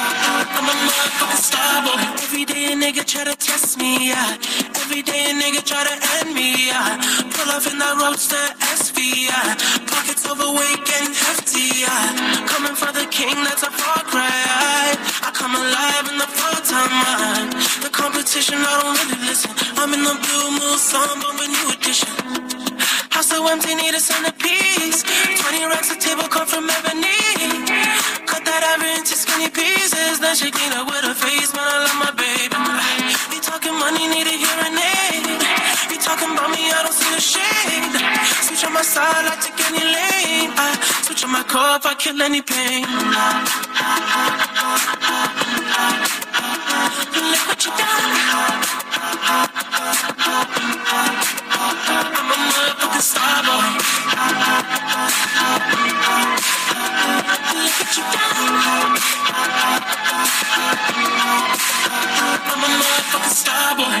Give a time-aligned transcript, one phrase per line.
[0.00, 2.00] I'm a motherfucking star boy.
[2.00, 2.22] A.
[2.24, 4.36] Every day a nigga try to test me, yeah.
[4.80, 6.96] Every day a nigga try to end me, yeah.
[7.34, 8.44] Pull off in that roadster
[8.80, 9.56] SV, yeah.
[9.92, 12.48] Pockets overweight and hefty, yeah.
[12.48, 14.96] Coming for the king, that's a far cry.
[15.20, 17.50] I come alive in the full time mind.
[17.84, 19.52] The competition, I don't really listen.
[19.76, 22.12] I'm in the blue moon, song, with new edition.
[23.12, 25.04] House so empty, need a centerpiece.
[25.04, 27.29] 20 racks of table come from ebony.
[29.40, 30.20] Skinny pieces.
[30.20, 32.56] Then she clean up with her face, man, I love my baby.
[33.32, 35.40] You talking money, need a hearing aid.
[35.90, 37.96] You talking about me, I don't see a shade.
[38.44, 40.52] Switch on my side, I take any lane.
[40.56, 42.84] I switch on my cup, I kill any pain.
[47.30, 48.60] Look what you done.
[52.12, 53.80] I'm a motherfucking star boy.
[57.56, 59.19] Look what you done.
[59.62, 59.82] I'm
[62.64, 64.00] a motherfucking star boy.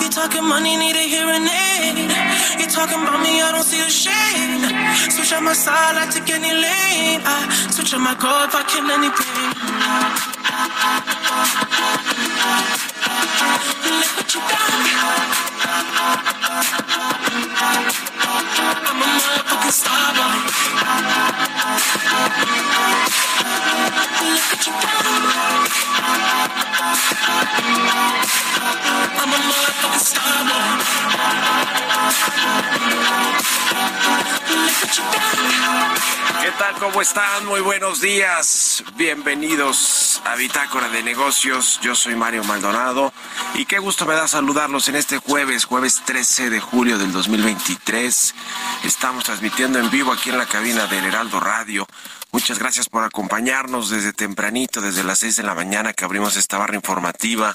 [0.00, 2.10] You talking money, need a hearing aid.
[2.60, 4.64] You talking about me, I don't see a shade.
[5.12, 7.20] Switch on my side, I take any lane.
[7.24, 9.52] I switch on my car if I kill any pain.
[14.00, 14.56] Look what you done.
[18.68, 20.46] I'm a motherfucking star boy.
[36.42, 36.74] ¿Qué tal?
[36.78, 37.46] ¿Cómo están?
[37.46, 38.84] Muy buenos días.
[38.94, 41.80] Bienvenidos a Bitácora de Negocios.
[41.82, 43.12] Yo soy Mario Maldonado
[43.54, 48.34] y qué gusto me da saludarlos en este jueves, jueves 13 de julio del 2023.
[48.84, 51.86] Estamos transmitiendo en vivo aquí en la cabina del Heraldo Radio.
[52.36, 56.58] Muchas gracias por acompañarnos desde tempranito, desde las 6 de la mañana que abrimos esta
[56.58, 57.54] barra informativa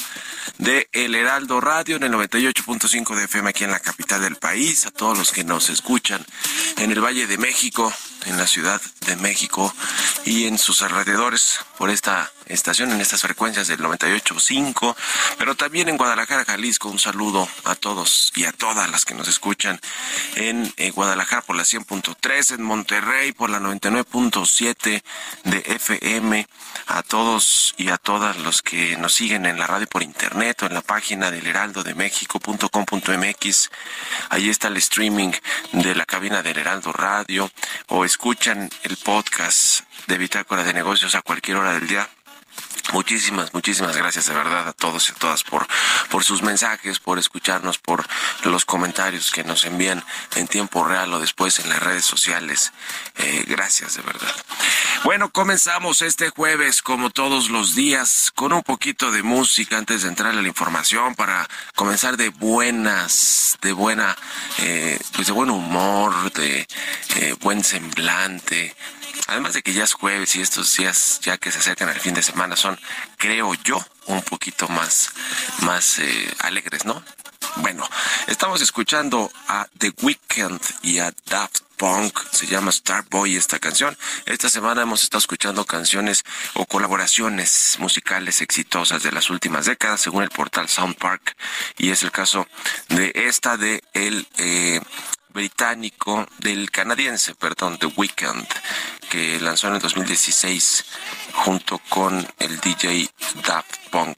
[0.58, 4.88] de El Heraldo Radio en el 98.5 de FM aquí en la capital del país.
[4.88, 6.26] A todos los que nos escuchan
[6.78, 7.94] en el Valle de México,
[8.26, 9.74] en la Ciudad de México
[10.26, 14.96] y en sus alrededores por esta estación, en estas frecuencias del 98.5,
[15.38, 16.90] pero también en Guadalajara, Jalisco.
[16.90, 19.80] Un saludo a todos y a todas las que nos escuchan
[20.36, 25.04] en Guadalajara por la 100.3, en Monterrey por la 99.7
[25.44, 26.48] de FM,
[26.88, 30.68] a todos y a todas los que nos siguen en la radio por internet o
[30.68, 33.72] en la página del heraldodemexico.com.mx.
[34.30, 35.32] Ahí está el streaming
[35.72, 37.52] de la cabina del Heraldo Radio
[37.88, 42.10] o escuchan el podcast de Bitácora de Negocios a cualquier hora del día.
[42.92, 45.66] Muchísimas, muchísimas gracias de verdad a todos y a todas por,
[46.10, 48.06] por sus mensajes, por escucharnos, por
[48.44, 50.04] los comentarios que nos envían
[50.36, 52.74] en tiempo real o después en las redes sociales.
[53.18, 54.36] Eh, gracias de verdad.
[55.04, 60.10] Bueno, comenzamos este jueves, como todos los días, con un poquito de música antes de
[60.10, 64.18] entrar a la información para comenzar de buenas, de buena,
[64.60, 66.68] eh, pues de buen humor, de
[67.16, 68.76] eh, buen semblante.
[69.28, 72.14] Además de que ya es jueves y estos días ya que se acercan al fin
[72.14, 72.80] de semana son,
[73.18, 75.12] creo yo, un poquito más,
[75.62, 77.04] más eh, alegres, ¿no?
[77.58, 77.88] Bueno,
[78.28, 83.98] estamos escuchando a The Weeknd y a Daft Punk, se llama Starboy esta canción.
[84.26, 86.24] Esta semana hemos estado escuchando canciones
[86.54, 91.36] o colaboraciones musicales exitosas de las últimas décadas, según el portal Sound Park,
[91.78, 92.48] y es el caso
[92.90, 94.80] de esta de el eh,
[95.34, 98.48] británico, del canadiense, perdón, The Weeknd,
[99.12, 100.86] que lanzó en el 2016
[101.34, 103.10] junto con el DJ
[103.46, 104.18] Daft Punk,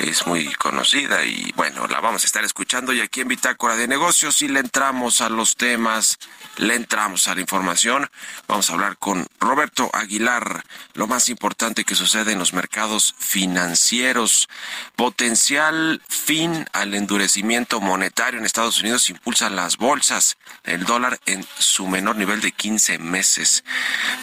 [0.00, 3.86] es muy conocida y bueno, la vamos a estar escuchando y aquí en Bitácora de
[3.86, 6.18] Negocios y le entramos a los temas,
[6.56, 8.10] le entramos a la información.
[8.48, 10.64] Vamos a hablar con Roberto Aguilar,
[10.94, 14.48] lo más importante que sucede en los mercados financieros.
[14.96, 21.86] Potencial fin al endurecimiento monetario en Estados Unidos impulsa las bolsas, el dólar en su
[21.86, 23.64] menor nivel de 15 meses.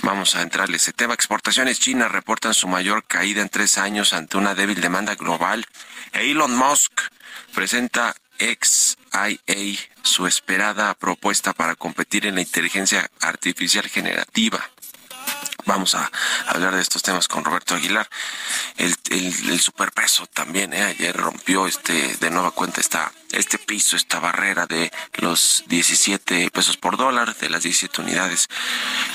[0.01, 1.13] Vamos a entrarle ese tema.
[1.13, 5.65] Exportaciones chinas reportan su mayor caída en tres años ante una débil demanda global.
[6.13, 7.01] Elon Musk
[7.53, 14.69] presenta XIA, su esperada propuesta para competir en la inteligencia artificial generativa.
[15.67, 16.09] Vamos a
[16.47, 18.07] hablar de estos temas con Roberto Aguilar.
[18.77, 20.81] El, el, superpeso también, ¿eh?
[20.83, 26.77] ayer rompió este de nueva cuenta esta, este piso, esta barrera de los 17 pesos
[26.77, 28.47] por dólar, de las 17 unidades.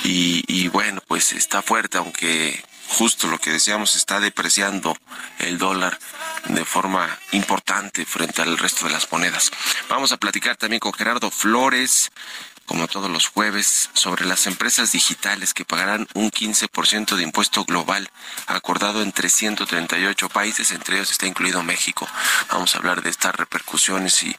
[0.05, 4.95] Y, y bueno, pues está fuerte, aunque justo lo que decíamos, está depreciando
[5.39, 5.99] el dólar
[6.49, 9.51] de forma importante frente al resto de las monedas.
[9.89, 12.13] Vamos a platicar también con Gerardo Flores,
[12.73, 18.11] como todos los jueves, sobre las empresas digitales que pagarán un 15% de impuesto global
[18.47, 22.09] acordado entre 138 países, entre ellos está incluido México.
[22.51, 24.35] Vamos a hablar de estas repercusiones y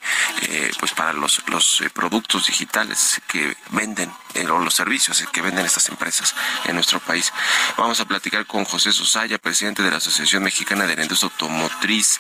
[0.49, 5.41] eh, pues para los, los eh, productos digitales que venden eh, o los servicios que
[5.41, 6.33] venden estas empresas
[6.65, 7.31] en nuestro país.
[7.77, 12.19] Vamos a platicar con José Susaya, presidente de la Asociación Mexicana de la Industria Automotriz,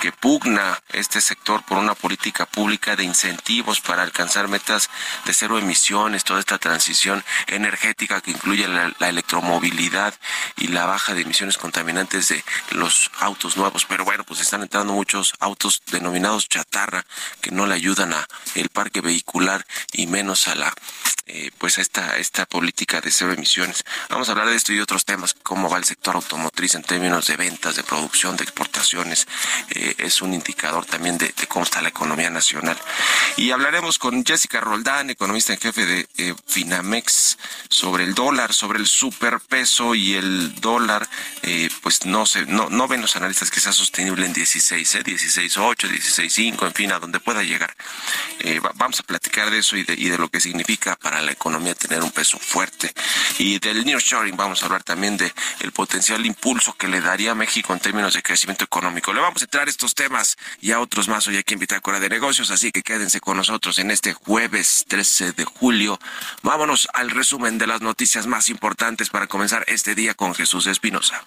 [0.00, 4.88] que pugna este sector por una política pública de incentivos para alcanzar metas
[5.26, 10.14] de emisiones, toda esta transición energética que incluye la, electromovilidad
[10.56, 13.84] y la baja de emisiones contaminantes de los autos nuevos.
[13.84, 17.04] Pero bueno, pues están entrando muchos autos denominados chatarra
[17.40, 20.72] que no le ayudan a el parque vehicular y menos a la
[21.32, 23.84] eh, pues esta esta política de cero emisiones.
[24.08, 27.28] Vamos a hablar de esto y otros temas, cómo va el sector automotriz en términos
[27.28, 29.28] de ventas, de producción, de exportaciones.
[29.70, 32.76] Eh, es un indicador también de, de, cómo está la economía nacional.
[33.36, 37.38] Y hablaremos con Jessica Roldán, economista en jefe de eh, Finamex,
[37.68, 41.08] sobre el dólar, sobre el superpeso y el dólar,
[41.82, 45.88] pues no sé, no, no ven los analistas que sea sostenible en 16, eh, 16.8,
[45.88, 47.74] 16.5, en fin, a donde pueda llegar.
[48.74, 51.74] vamos a platicar de eso y de, y de lo que significa para la economía
[51.74, 52.92] tener un peso fuerte.
[53.38, 57.34] Y del nearshoring vamos a hablar también de el potencial impulso que le daría a
[57.34, 59.12] México en términos de crecimiento económico.
[59.12, 62.08] Le vamos a entrar estos temas y a otros más hoy aquí en Bitácora de
[62.08, 65.98] Negocios, así que quédense con nosotros en este jueves 13 de julio.
[66.42, 71.24] Vámonos al resumen de las noticias más importantes para comenzar este día con Jesús Espinosa.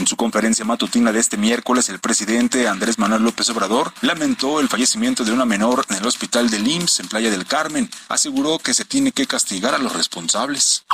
[0.00, 4.68] En su conferencia matutina de este miércoles, el presidente Andrés Manuel López Obrador lamentó el
[4.70, 7.90] fallecimiento de una menor en el hospital del IMSS en Playa del Carmen.
[8.08, 10.86] Aseguró que se tiene que castigar a los responsables.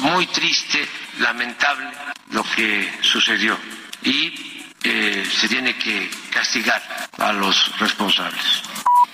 [0.00, 0.84] Muy triste,
[1.20, 1.92] lamentable
[2.32, 3.56] lo que sucedió
[4.02, 4.32] y
[4.82, 6.82] eh, se tiene que castigar
[7.18, 8.42] a los responsables.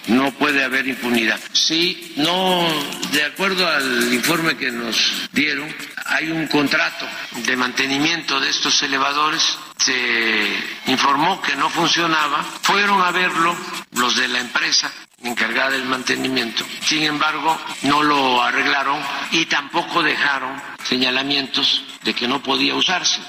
[0.06, 1.38] No puede haber impunidad.
[1.52, 2.66] Si no,
[3.12, 5.68] de acuerdo al informe que nos dieron,
[6.08, 7.06] hay un contrato
[7.44, 9.42] de mantenimiento de estos elevadores.
[9.78, 12.42] Se informó que no funcionaba.
[12.62, 13.54] Fueron a verlo
[13.92, 14.90] los de la empresa
[15.22, 16.64] encargada del mantenimiento.
[16.82, 19.00] Sin embargo, no lo arreglaron
[19.32, 23.20] y tampoco dejaron señalamientos de que no podía usarse.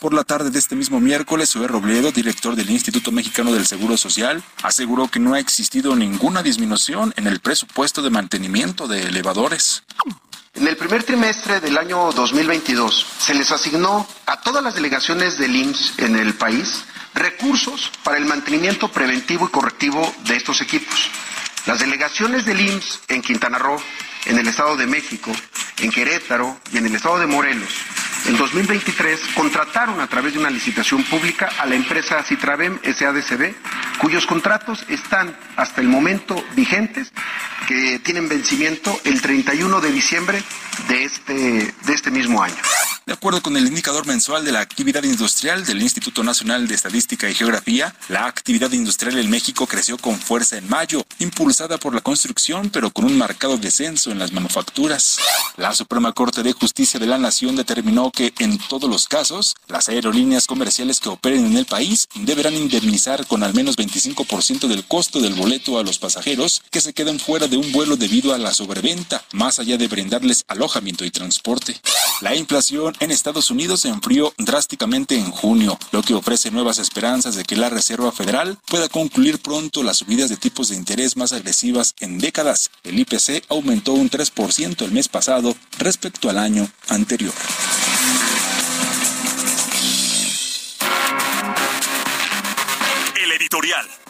[0.00, 3.96] Por la tarde de este mismo miércoles, Zoé Robledo, director del Instituto Mexicano del Seguro
[3.96, 9.84] Social, aseguró que no ha existido ninguna disminución en el presupuesto de mantenimiento de elevadores.
[10.54, 15.56] En el primer trimestre del año 2022 se les asignó a todas las delegaciones del
[15.56, 21.10] IMSS en el país recursos para el mantenimiento preventivo y correctivo de estos equipos.
[21.66, 23.82] Las delegaciones del IMSS en Quintana Roo,
[24.26, 25.32] en el Estado de México,
[25.78, 27.70] en Querétaro y en el Estado de Morelos
[28.26, 33.54] en 2023 contrataron a través de una licitación pública a la empresa Citravem SADCB,
[33.98, 37.12] cuyos contratos están hasta el momento vigentes,
[37.66, 40.42] que tienen vencimiento el 31 de diciembre
[40.88, 41.32] de este,
[41.84, 42.56] de este mismo año.
[43.06, 47.28] De acuerdo con el indicador mensual de la actividad industrial del Instituto Nacional de Estadística
[47.28, 52.00] y Geografía, la actividad industrial en México creció con fuerza en mayo, impulsada por la
[52.00, 55.18] construcción, pero con un marcado descenso en las manufacturas.
[55.58, 59.90] La Suprema Corte de Justicia de la Nación determinó que en todos los casos, las
[59.90, 65.20] aerolíneas comerciales que operen en el país deberán indemnizar con al menos 25% del costo
[65.20, 68.54] del boleto a los pasajeros que se queden fuera de un vuelo debido a la
[68.54, 71.78] sobreventa, más allá de brindarles alojamiento y transporte.
[72.20, 77.34] La inflación en Estados Unidos se enfrió drásticamente en junio, lo que ofrece nuevas esperanzas
[77.34, 81.32] de que la Reserva Federal pueda concluir pronto las subidas de tipos de interés más
[81.32, 82.70] agresivas en décadas.
[82.82, 87.34] El IPC aumentó un 3% el mes pasado respecto al año anterior.
[93.22, 94.03] El editorial.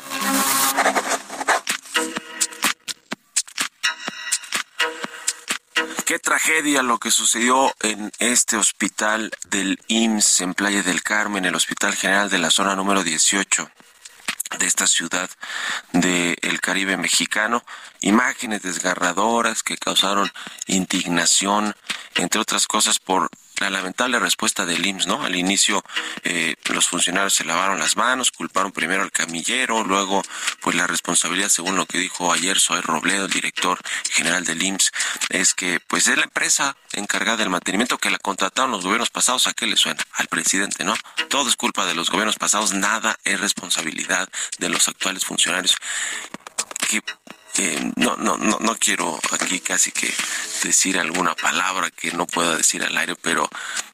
[6.44, 11.94] Tragedia lo que sucedió en este hospital del IMSS en Playa del Carmen, el Hospital
[11.94, 13.70] General de la zona número 18
[14.58, 15.30] de esta ciudad
[15.92, 17.64] del Caribe mexicano.
[18.00, 20.30] Imágenes desgarradoras que causaron
[20.66, 21.74] indignación,
[22.16, 23.30] entre otras cosas, por
[23.64, 25.22] la lamentable respuesta del IMSS, ¿no?
[25.22, 25.82] Al inicio
[26.22, 30.22] eh, los funcionarios se lavaron las manos, culparon primero al camillero, luego
[30.60, 33.80] pues la responsabilidad, según lo que dijo ayer Soy Robledo, el director
[34.10, 34.92] general del IMSS,
[35.30, 39.46] es que pues es la empresa encargada del mantenimiento que la contrataron los gobiernos pasados,
[39.46, 40.04] ¿a qué le suena?
[40.12, 40.94] Al presidente, ¿no?
[41.28, 44.28] Todo es culpa de los gobiernos pasados, nada es responsabilidad
[44.58, 45.76] de los actuales funcionarios.
[46.88, 47.02] Que
[47.58, 50.12] eh, no, no, no, no quiero aquí casi que
[50.62, 53.48] decir alguna palabra que no pueda decir al aire, pero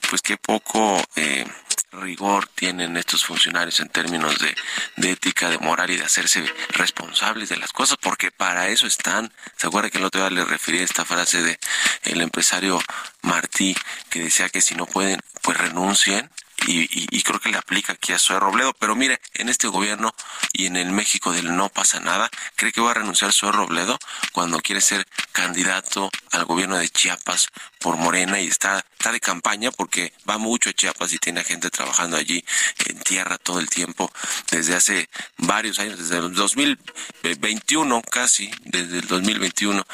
[0.09, 1.45] pues qué poco eh,
[1.93, 4.55] rigor tienen estos funcionarios en términos de,
[4.97, 9.33] de, ética, de moral y de hacerse responsables de las cosas, porque para eso están.
[9.57, 11.59] ¿Se acuerda que el otro día le referí a esta frase de
[12.05, 12.81] el empresario
[13.23, 13.76] Martí
[14.09, 16.31] que decía que si no pueden, pues renuncien?
[16.67, 18.73] Y, y, y, creo que le aplica aquí a Zoe Robledo.
[18.75, 20.14] Pero mire, en este gobierno
[20.52, 23.99] y en el México del no pasa nada, ¿cree que va a renunciar Zoe Robledo
[24.33, 27.49] cuando quiere ser candidato al gobierno de Chiapas
[27.79, 31.71] por Morena y está, está de campaña porque va mucho a Chiapas y tiene gente
[31.71, 32.45] trabajando allí
[32.87, 34.12] en tierra todo el tiempo
[34.50, 39.85] desde hace varios años, desde el 2021 casi, desde el 2021,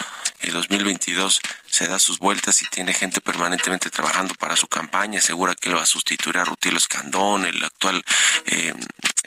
[0.40, 5.54] el 2022 se da sus vueltas y tiene gente permanentemente trabajando para su campaña, asegura
[5.54, 8.02] que lo va a sustituir a Rutilio Escandón, el actual
[8.46, 8.74] eh,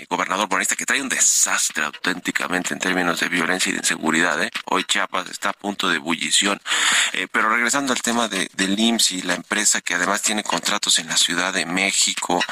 [0.08, 4.42] gobernador bonista, que trae un desastre auténticamente en términos de violencia y de inseguridad.
[4.42, 4.52] ¿eh?
[4.66, 6.62] Hoy Chiapas está a punto de ebullición.
[7.14, 11.00] Eh, pero regresando al tema de, del IMSS y la empresa que además tiene contratos
[11.00, 12.44] en la Ciudad de México,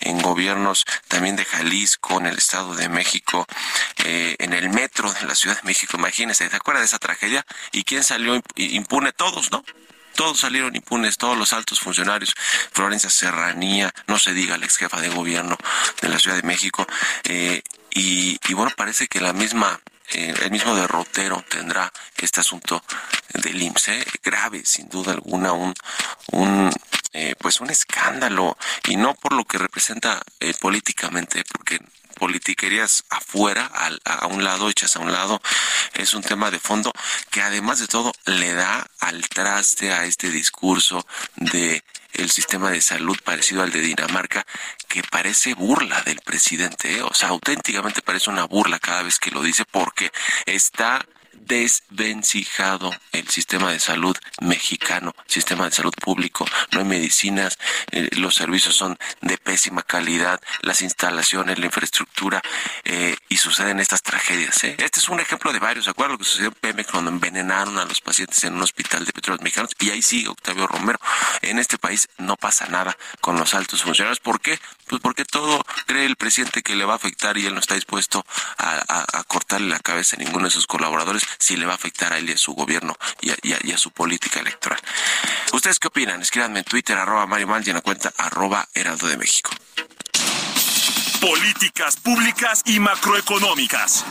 [0.00, 3.46] en gobiernos también de Jalisco, en el Estado de México,
[4.04, 7.44] eh, en el metro de la Ciudad de México, imagínense, ¿se acuerda de esa tragedia?
[7.72, 9.12] ¿Y quién salió impune?
[9.12, 9.64] Todos, ¿no?
[10.16, 12.34] Todos salieron impunes, todos los altos funcionarios,
[12.72, 15.56] Florencia Serranía, no se diga la ex jefa de gobierno
[16.02, 16.86] de la Ciudad de México,
[17.24, 19.80] eh, y, y, bueno, parece que la misma,
[20.12, 22.82] eh, el mismo derrotero tendrá este asunto
[23.32, 24.06] del IMSS, ¿eh?
[24.22, 25.74] grave, sin duda alguna, un,
[26.32, 26.70] un
[27.12, 28.58] eh, pues un escándalo,
[28.88, 31.80] y no por lo que representa eh, políticamente, porque
[32.18, 35.40] politiquerías afuera, a, a, un lado, hechas a un lado,
[35.94, 36.92] es un tema de fondo
[37.30, 41.06] que además de todo le da al traste a este discurso
[41.36, 41.82] de
[42.14, 44.46] el sistema de salud parecido al de Dinamarca,
[44.88, 47.02] que parece burla del presidente, ¿eh?
[47.02, 50.10] o sea, auténticamente parece una burla cada vez que lo dice porque
[50.46, 51.04] está
[51.46, 57.58] desvencijado el sistema de salud mexicano, sistema de salud público, no hay medicinas,
[57.92, 62.42] eh, los servicios son de pésima calidad, las instalaciones, la infraestructura,
[62.84, 64.62] eh, y suceden estas tragedias.
[64.64, 64.76] ¿eh?
[64.78, 67.78] Este es un ejemplo de varios, ¿se acuerdan lo que sucedió en Pemex cuando envenenaron
[67.78, 69.70] a los pacientes en un hospital de petróleos mexicanos?
[69.78, 70.98] Y ahí sigue Octavio Romero.
[71.42, 74.20] En este país no pasa nada con los altos funcionarios.
[74.20, 74.58] ¿Por qué?
[74.88, 77.74] Pues porque todo cree el presidente que le va a afectar y él no está
[77.74, 78.24] dispuesto
[78.58, 82.12] a, a cortarle la cabeza a ninguno de sus colaboradores si le va a afectar
[82.12, 84.80] a él y a su gobierno y a, su política electoral.
[85.52, 86.22] ¿Ustedes qué opinan?
[86.22, 89.50] Escríbanme en Twitter, arroba Mario Mal y en la cuenta arroba Heraldo de México.
[91.20, 94.04] Políticas públicas y macroeconómicas.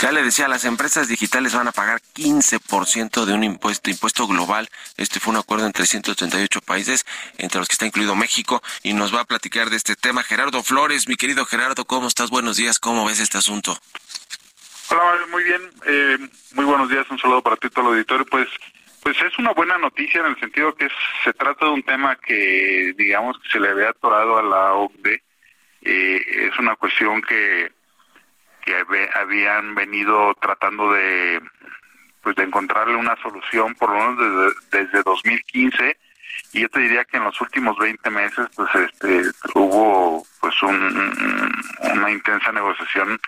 [0.00, 4.70] Ya le decía, las empresas digitales van a pagar 15% de un impuesto, impuesto global.
[4.96, 7.04] Este fue un acuerdo entre 138 países,
[7.36, 10.62] entre los que está incluido México, y nos va a platicar de este tema Gerardo
[10.62, 11.06] Flores.
[11.06, 12.30] Mi querido Gerardo, ¿cómo estás?
[12.30, 13.76] Buenos días, ¿cómo ves este asunto?
[14.88, 16.18] Hola, muy bien, eh,
[16.54, 18.24] muy buenos días, un saludo para ti, todo el auditorio.
[18.24, 18.48] Pues,
[19.02, 20.88] Pues es una buena noticia en el sentido que
[21.24, 25.22] se trata de un tema que, digamos, que se le había atorado a la OCDE.
[25.82, 27.70] Es una cuestión que,
[28.70, 31.40] que habían venido tratando de,
[32.22, 35.96] pues, de encontrarle una solución, por lo menos desde, desde 2015
[36.52, 39.22] y yo te diría que en los últimos 20 meses pues este
[39.54, 41.52] hubo pues un,
[41.92, 43.18] una intensa negociación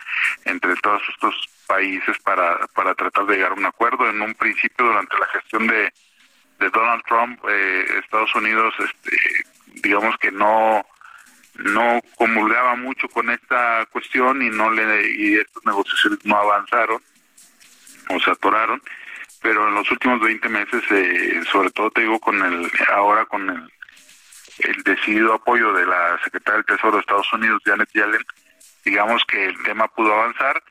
[0.44, 4.08] entre todos estos países para para tratar de llegar a un acuerdo.
[4.08, 5.92] En un principio durante la gestión de,
[6.58, 9.16] de Donald Trump eh, Estados Unidos este
[9.82, 10.84] digamos que no
[11.62, 17.02] no comulgaba mucho con esta cuestión y no le y estas negociaciones no avanzaron
[18.08, 18.82] o se atoraron
[19.40, 23.50] pero en los últimos 20 meses, eh, sobre todo te digo con el ahora con
[23.50, 23.72] el,
[24.60, 28.24] el decidido apoyo de la secretaria del Tesoro de Estados Unidos, Janet Yellen,
[28.84, 30.62] digamos que el tema pudo avanzar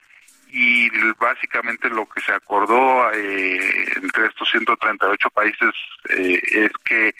[0.52, 5.72] y básicamente lo que se acordó eh, entre estos 138 países
[6.10, 7.14] eh, es que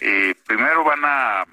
[0.00, 1.44] eh, primero van a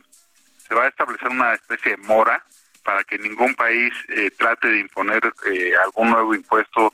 [0.72, 2.42] se va a establecer una especie de mora
[2.86, 6.94] para que ningún país eh, trate de imponer eh, algún nuevo impuesto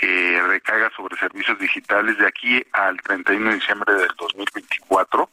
[0.00, 5.30] que recaiga sobre servicios digitales de aquí al 31 de diciembre del 2024.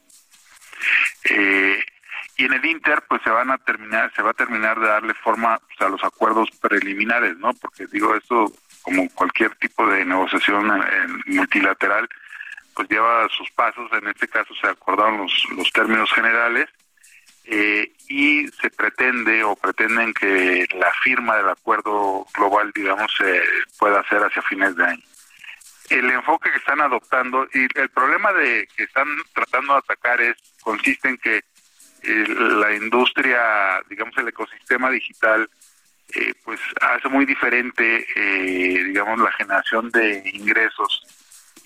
[1.24, 1.84] Eh,
[2.36, 5.14] y en el Inter, pues se van a terminar, se va a terminar de darle
[5.14, 7.52] forma pues, a los acuerdos preliminares, ¿no?
[7.54, 12.08] Porque digo, esto, como cualquier tipo de negociación eh, multilateral,
[12.76, 13.90] pues lleva sus pasos.
[13.92, 16.68] En este caso se acordaron los, los términos generales
[17.44, 23.42] eh, y se pretende o pretenden que la firma del acuerdo global, digamos, se
[23.78, 25.02] pueda hacer hacia fines de año.
[25.90, 30.36] El enfoque que están adoptando y el problema de que están tratando de atacar es
[30.62, 31.42] consiste en que
[32.04, 35.48] eh, la industria, digamos, el ecosistema digital,
[36.14, 41.02] eh, pues hace muy diferente, eh, digamos, la generación de ingresos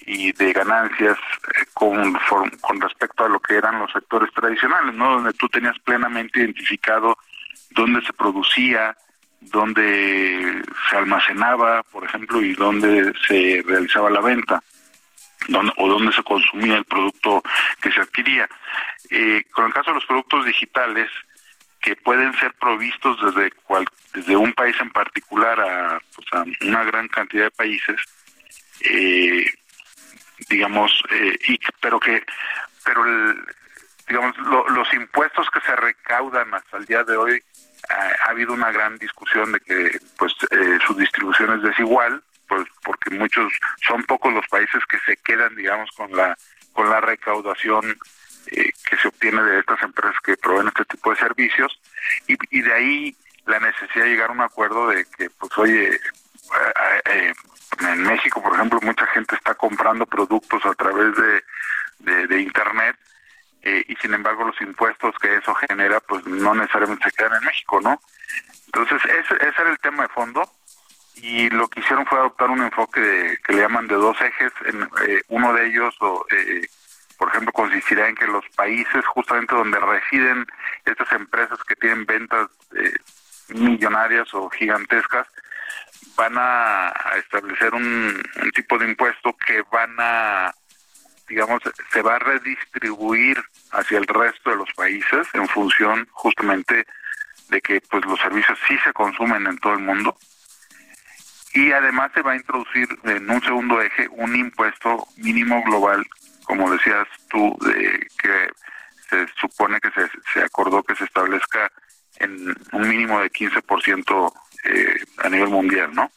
[0.07, 2.17] y de ganancias eh, con,
[2.61, 5.15] con respecto a lo que eran los sectores tradicionales, ¿no?
[5.15, 7.19] Donde tú tenías plenamente identificado
[7.71, 8.97] dónde se producía,
[9.41, 14.63] dónde se almacenaba, por ejemplo, y dónde se realizaba la venta,
[15.49, 17.43] dónde, o dónde se consumía el producto
[17.83, 18.49] que se adquiría.
[19.11, 21.11] Eh, con el caso de los productos digitales,
[21.81, 26.85] que pueden ser provistos desde, cual, desde un país en particular a, pues, a una
[26.85, 28.01] gran cantidad de países,
[28.83, 29.47] eh,
[30.49, 32.25] digamos, eh, y, pero que,
[32.85, 33.45] pero el,
[34.09, 38.53] digamos, lo, los impuestos que se recaudan hasta el día de hoy, eh, ha habido
[38.53, 43.53] una gran discusión de que, pues, eh, su distribución es desigual, pues, porque muchos,
[43.87, 46.37] son pocos los países que se quedan, digamos, con la,
[46.73, 47.97] con la recaudación
[48.49, 51.81] eh, que se obtiene de estas empresas que proveen este tipo de servicios,
[52.29, 56.01] y, y de ahí la necesidad de llegar a un acuerdo de que, pues, oye,
[56.55, 57.35] eh, eh,
[57.81, 62.97] en México, por ejemplo, mucha gente está comprando productos a través de, de, Internet
[63.63, 67.45] eh, y sin embargo los impuestos que eso genera pues no necesariamente se quedan en
[67.45, 68.01] México, ¿no?
[68.67, 70.43] Entonces ese, ese era el tema de fondo
[71.17, 74.53] y lo que hicieron fue adoptar un enfoque de, que le llaman de dos ejes.
[74.67, 75.97] En, eh, uno de ellos,
[76.31, 76.67] eh,
[77.17, 80.47] por ejemplo, consistirá en que los países justamente donde residen
[80.85, 82.93] estas empresas que tienen ventas eh,
[83.49, 85.27] millonarias o gigantescas,
[86.17, 90.55] van a, establecer un, un, tipo de impuesto que van a,
[91.29, 91.61] digamos,
[91.93, 96.87] se va a redistribuir hacia el resto de los países en función justamente
[97.49, 100.17] de que pues los servicios sí se consumen en todo el mundo.
[101.55, 106.05] Y además se va a introducir en un segundo eje un impuesto mínimo global,
[106.45, 108.51] como decías tú, de que
[109.09, 111.71] se supone que se, se acordó que se establezca
[112.19, 114.33] en un mínimo de 15%
[114.67, 116.11] eh, a nivel mundial, ¿no?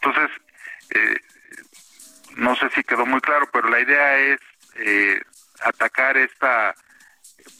[0.00, 0.30] Entonces,
[0.94, 1.20] eh,
[2.36, 4.40] no sé si quedó muy claro, pero la idea es
[4.76, 5.20] eh,
[5.60, 6.74] atacar esta,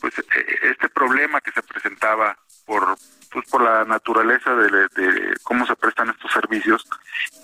[0.01, 0.15] pues,
[0.63, 2.97] este problema que se presentaba por
[3.33, 6.87] pues por la naturaleza de, de, cómo se prestan estos servicios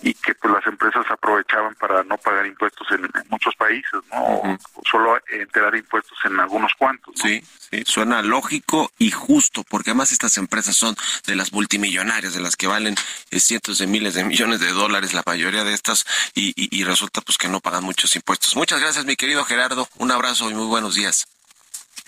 [0.01, 4.23] y que pues las empresas aprovechaban para no pagar impuestos en, en muchos países, ¿no?
[4.23, 4.59] Uh -huh.
[4.75, 7.15] O solo enterar impuestos en algunos cuantos.
[7.17, 7.23] ¿no?
[7.23, 12.41] Sí, sí, suena lógico y justo, porque además estas empresas son de las multimillonarias, de
[12.41, 12.95] las que valen
[13.31, 16.83] eh, cientos de miles de millones de dólares, la mayoría de estas, y, y, y
[16.83, 18.55] resulta pues que no pagan muchos impuestos.
[18.55, 19.87] Muchas gracias, mi querido Gerardo.
[19.97, 21.25] Un abrazo y muy buenos días.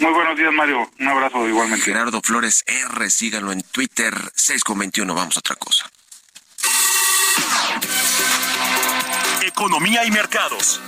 [0.02, 0.90] Muy buenos días, Mario.
[1.00, 1.86] Un abrazo igualmente.
[1.86, 5.14] Gerardo Flores R, síganlo en Twitter, 6 con 21.
[5.14, 5.92] Vamos a otra cosa.
[9.46, 10.82] Economía y mercados.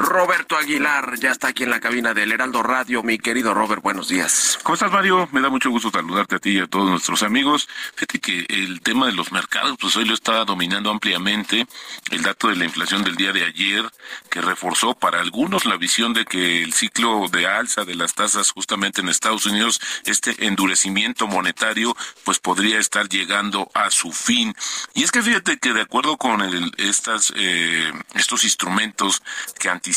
[0.00, 3.02] Roberto Aguilar ya está aquí en la cabina del Heraldo Radio.
[3.02, 4.58] Mi querido Robert, buenos días.
[4.62, 5.28] ¿Cómo estás, Mario?
[5.30, 7.68] Me da mucho gusto saludarte a ti y a todos nuestros amigos.
[7.96, 11.66] Fíjate que el tema de los mercados, pues hoy lo está dominando ampliamente.
[12.10, 13.84] El dato de la inflación del día de ayer,
[14.30, 18.52] que reforzó para algunos la visión de que el ciclo de alza de las tasas
[18.52, 24.54] justamente en Estados Unidos, este endurecimiento monetario, pues podría estar llegando a su fin.
[24.94, 29.22] Y es que fíjate que de acuerdo con el, estas, eh, estos instrumentos
[29.58, 29.89] que anticipan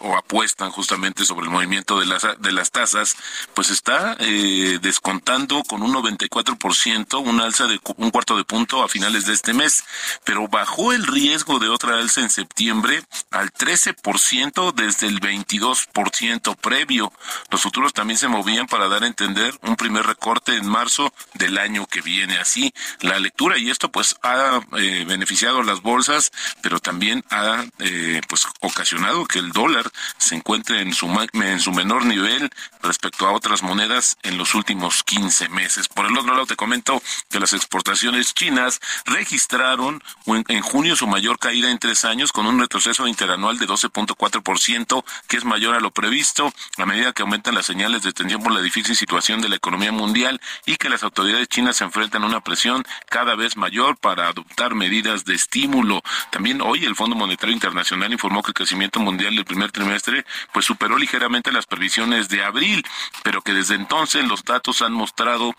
[0.00, 3.16] o apuestan justamente sobre el movimiento de las, de las tasas,
[3.54, 8.88] pues está eh, descontando con un 94%, un alza de un cuarto de punto a
[8.88, 9.84] finales de este mes,
[10.24, 17.12] pero bajó el riesgo de otra alza en septiembre al 13% desde el 22% previo.
[17.50, 21.58] Los futuros también se movían para dar a entender un primer recorte en marzo del
[21.58, 22.38] año que viene.
[22.38, 26.30] Así, la lectura y esto pues ha eh, beneficiado las bolsas,
[26.62, 31.72] pero también ha eh, pues ocasionado que el dólar se encuentre en su, en su
[31.72, 32.50] menor nivel
[32.82, 35.88] respecto a otras monedas en los últimos 15 meses.
[35.88, 41.38] Por el otro lado, te comento que las exportaciones chinas registraron en junio su mayor
[41.38, 45.90] caída en tres años con un retroceso interanual de 12.4%, que es mayor a lo
[45.90, 49.56] previsto a medida que aumentan las señales de tensión por la difícil situación de la
[49.56, 53.96] economía mundial y que las autoridades chinas se enfrentan a una presión cada vez mayor
[53.96, 56.02] para adoptar medidas de estímulo.
[56.30, 60.64] También hoy el Fondo Monetario Internacional informó que el crecimiento mundial del primer trimestre pues
[60.64, 62.84] superó ligeramente las previsiones de abril,
[63.22, 65.54] pero que desde entonces los datos han mostrado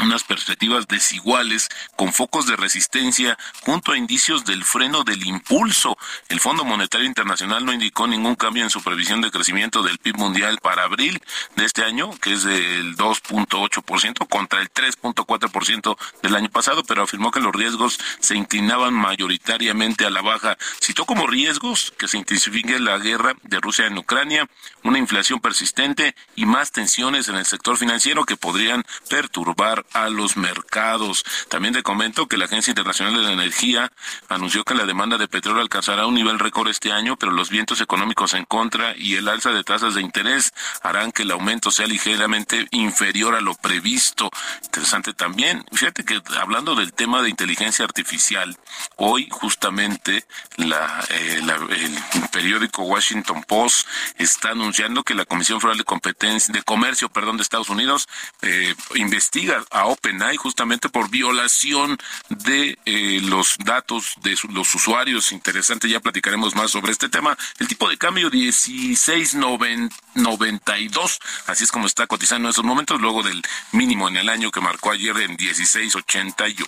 [0.00, 5.96] unas perspectivas desiguales con focos de resistencia junto a indicios del freno del impulso.
[6.28, 10.16] El Fondo Monetario Internacional no indicó ningún cambio en su previsión de crecimiento del PIB
[10.16, 11.20] mundial para abril
[11.56, 17.30] de este año, que es del 2.8% contra el 3.4% del año pasado, pero afirmó
[17.30, 20.56] que los riesgos se inclinaban mayoritariamente a la baja.
[20.80, 24.48] Citó como riesgos que se intensifique la guerra de Rusia en Ucrania,
[24.82, 30.36] una inflación persistente y más tensiones en el sector financiero que podrían perturbar a los
[30.36, 31.24] mercados.
[31.48, 33.90] También te comento que la Agencia Internacional de la Energía
[34.28, 37.80] anunció que la demanda de petróleo alcanzará un nivel récord este año, pero los vientos
[37.80, 41.86] económicos en contra y el alza de tasas de interés harán que el aumento sea
[41.86, 44.30] ligeramente inferior a lo previsto.
[44.64, 45.64] Interesante también.
[45.72, 48.56] Fíjate que hablando del tema de inteligencia artificial,
[48.96, 50.24] hoy justamente
[50.56, 53.86] la, eh, el periódico Washington Post
[54.18, 58.08] está anunciando que la Comisión Federal de Competencia de Comercio, perdón, de Estados Unidos
[58.42, 65.32] eh, investiga a OpenAI justamente por violación de eh, los datos de los usuarios.
[65.32, 67.36] Interesante, ya platicaremos más sobre este tema.
[67.58, 73.42] El tipo de cambio 16.92, así es como está cotizando en estos momentos, luego del
[73.72, 76.66] mínimo en el año que marcó ayer en 16.81.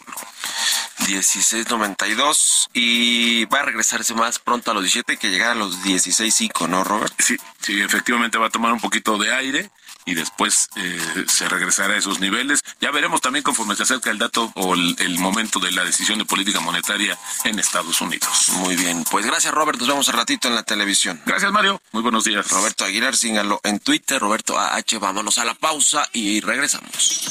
[0.99, 6.69] 16.92 y va a regresarse más pronto a los 17 que llegar a los 16.5,
[6.69, 7.12] ¿no, Robert?
[7.19, 9.71] Sí, sí, efectivamente va a tomar un poquito de aire
[10.05, 12.62] y después eh, se regresará a esos niveles.
[12.81, 16.25] Ya veremos también conforme se acerca el dato o el, momento de la decisión de
[16.25, 18.49] política monetaria en Estados Unidos.
[18.55, 21.21] Muy bien, pues gracias Robert, nos vemos un ratito en la televisión.
[21.25, 22.51] Gracias Mario, muy buenos días.
[22.51, 27.31] Roberto Aguilar, síganlo en Twitter, Roberto AH, vámonos a la pausa y regresamos.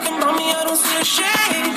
[0.00, 1.76] Talking about me, I don't see a shade.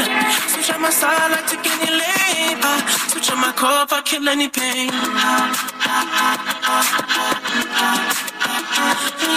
[0.51, 2.59] Switch on my side, I like to get you laid.
[2.59, 4.91] Uh, switch on my core if I kill any pain.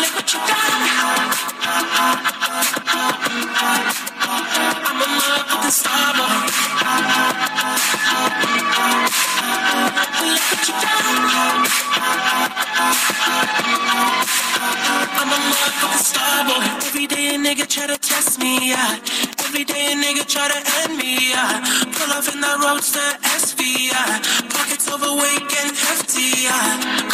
[0.03, 0.73] Look what you got.
[4.89, 6.43] I'm a motherfucking star boy.
[10.27, 11.23] Look what you done.
[15.21, 16.67] I'm a motherfucking star boy.
[16.89, 18.99] Every day a nigga try to test me, yeah.
[19.47, 21.63] Every day a nigga try to end me, yeah.
[21.95, 23.09] Pull off in that roadster
[23.39, 24.23] SV, yeah.
[24.55, 26.47] Pockets overweight and hefty.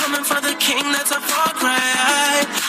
[0.01, 1.79] Coming for the king, that's a far cry.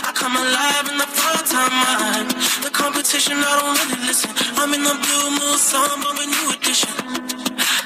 [0.07, 2.29] I come alive in the full time mind.
[2.63, 4.31] The competition, I don't really listen.
[4.59, 6.93] I'm in the blue mood, song, but a new edition.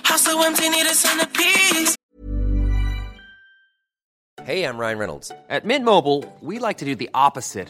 [0.03, 1.95] House so empty, need a centerpiece.
[4.43, 5.31] Hey, I'm Ryan Reynolds.
[5.49, 7.69] At Mint Mobile, we like to do the opposite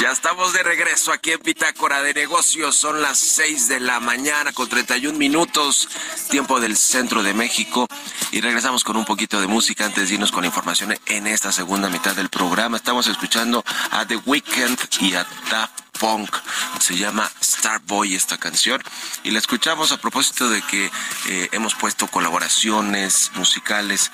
[0.00, 2.76] Ya estamos de regreso aquí en Pitácora de Negocios.
[2.76, 5.88] Son las 6 de la mañana con 31 minutos,
[6.30, 7.86] tiempo del centro de México.
[8.30, 11.88] Y regresamos con un poquito de música antes de irnos con información en esta segunda
[11.88, 12.76] mitad del programa.
[12.76, 16.34] Estamos escuchando a The Weeknd y a Daft Punk.
[16.80, 18.82] Se llama Starboy esta canción.
[19.22, 20.90] Y la escuchamos a propósito de que
[21.28, 24.10] eh, hemos puesto colaboraciones musicales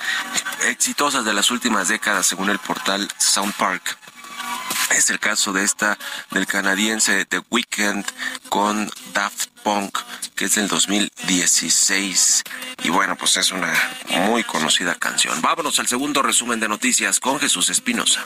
[0.66, 3.96] exitosas de las últimas décadas según el portal Sound Park.
[4.90, 5.98] Es el caso de esta
[6.30, 8.04] del canadiense The Weeknd
[8.48, 9.98] con Daft Punk,
[10.34, 12.42] que es del 2016.
[12.84, 13.72] Y bueno, pues es una
[14.08, 15.40] muy conocida canción.
[15.42, 18.24] Vámonos al segundo resumen de noticias con Jesús Espinosa.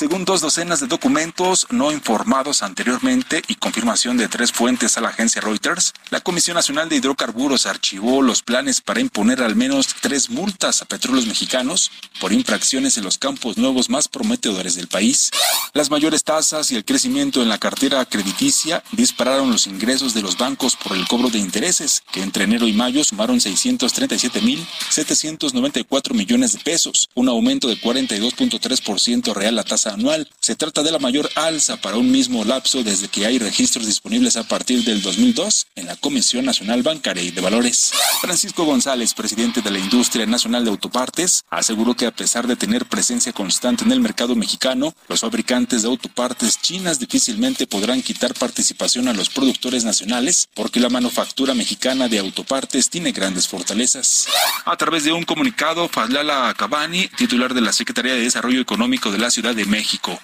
[0.00, 5.10] Según dos docenas de documentos no informados anteriormente y confirmación de tres fuentes a la
[5.10, 10.30] agencia Reuters, la Comisión Nacional de Hidrocarburos archivó los planes para imponer al menos tres
[10.30, 15.32] multas a petróleos mexicanos por infracciones en los campos nuevos más prometedores del país.
[15.74, 20.38] Las mayores tasas y el crecimiento en la cartera crediticia dispararon los ingresos de los
[20.38, 26.60] bancos por el cobro de intereses, que entre enero y mayo sumaron 637.794 millones de
[26.60, 30.28] pesos, un aumento de 42.3% real la tasa anual.
[30.40, 34.36] Se trata de la mayor alza para un mismo lapso desde que hay registros disponibles
[34.36, 37.92] a partir del 2002 en la Comisión Nacional Bancaria y de Valores.
[38.20, 42.86] Francisco González, presidente de la Industria Nacional de Autopartes, aseguró que a pesar de tener
[42.86, 49.08] presencia constante en el mercado mexicano, los fabricantes de autopartes chinas difícilmente podrán quitar participación
[49.08, 54.26] a los productores nacionales porque la manufactura mexicana de autopartes tiene grandes fortalezas.
[54.64, 59.18] A través de un comunicado, Fadlala Cabani, titular de la Secretaría de Desarrollo Económico de
[59.18, 59.79] la Ciudad de México,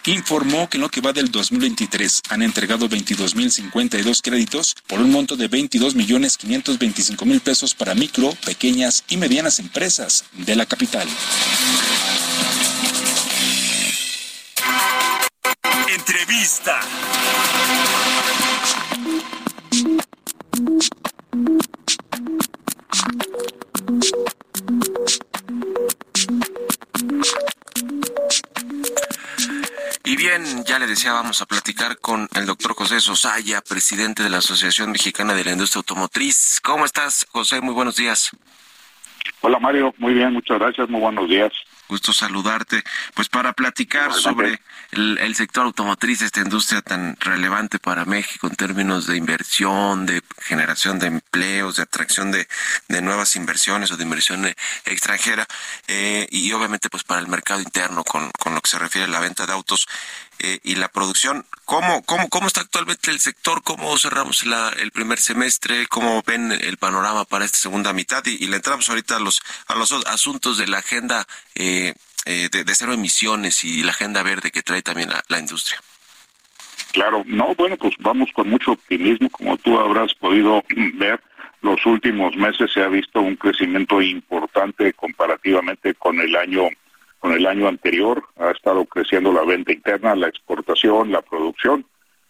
[0.06, 5.36] informó que en lo que va del 2023 han entregado 22.052 créditos por un monto
[5.36, 11.08] de 22.525.000 pesos para micro, pequeñas y medianas empresas de la capital.
[15.88, 16.80] Entrevista.
[30.06, 34.30] Y bien, ya le decía, vamos a platicar con el doctor José Sosaya, presidente de
[34.30, 36.60] la Asociación Mexicana de la Industria Automotriz.
[36.62, 37.60] ¿Cómo estás, José?
[37.60, 38.30] Muy buenos días.
[39.40, 41.52] Hola Mario, muy bien, muchas gracias, muy buenos días.
[41.88, 42.82] Gusto saludarte.
[43.14, 48.56] Pues para platicar sobre el, el, sector automotriz, esta industria tan relevante para México en
[48.56, 52.48] términos de inversión, de generación de empleos, de atracción de,
[52.88, 54.46] de nuevas inversiones o de inversión
[54.84, 55.46] extranjera,
[55.88, 59.10] eh, y obviamente pues para el mercado interno con, con lo que se refiere a
[59.10, 59.86] la venta de autos
[60.38, 61.44] eh, y la producción.
[61.64, 63.62] ¿Cómo, cómo, ¿Cómo está actualmente el sector?
[63.62, 65.86] ¿Cómo cerramos la, el primer semestre?
[65.88, 68.24] ¿Cómo ven el panorama para esta segunda mitad?
[68.26, 71.94] Y, le entramos ahorita a los, a los asuntos de la agenda eh,
[72.26, 75.80] eh, de, de, cero emisiones y la agenda verde que trae también la, la industria.
[76.92, 80.62] Claro, no, bueno, pues vamos con mucho optimismo, como tú habrás podido
[80.94, 81.20] ver.
[81.62, 86.68] Los últimos meses se ha visto un crecimiento importante comparativamente con el año
[87.18, 91.84] con el año anterior, ha estado creciendo la venta interna, la exportación, la producción,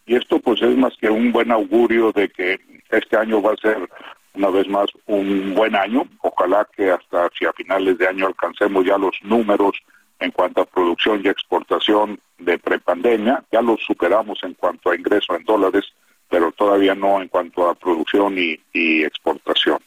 [0.06, 3.56] y esto pues es más que un buen augurio de que este año va a
[3.56, 3.88] ser
[4.34, 8.84] una vez más un buen año, ojalá que hasta si a finales de año alcancemos
[8.84, 9.72] ya los números
[10.20, 15.34] en cuanto a producción y exportación de prepandemia, ya los superamos en cuanto a ingreso
[15.34, 15.84] en dólares,
[16.28, 19.78] pero todavía no en cuanto a producción y, y exportación.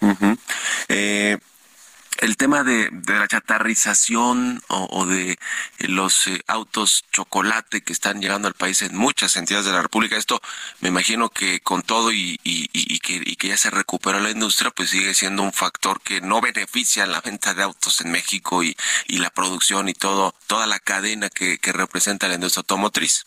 [0.00, 0.34] Uh
[0.88, 1.38] eh
[2.18, 5.38] el tema de, de la chatarrización o, de
[5.78, 10.16] los eh, autos chocolate que están llegando al país en muchas entidades de la República,
[10.16, 10.40] esto
[10.80, 14.30] me imagino que con todo y, y, y, que, y que ya se recupera la
[14.30, 18.62] industria, pues sigue siendo un factor que no beneficia la venta de autos en México
[18.62, 18.74] y
[19.08, 23.24] la producción y todo toda la cadena que, que representa la industria automotriz.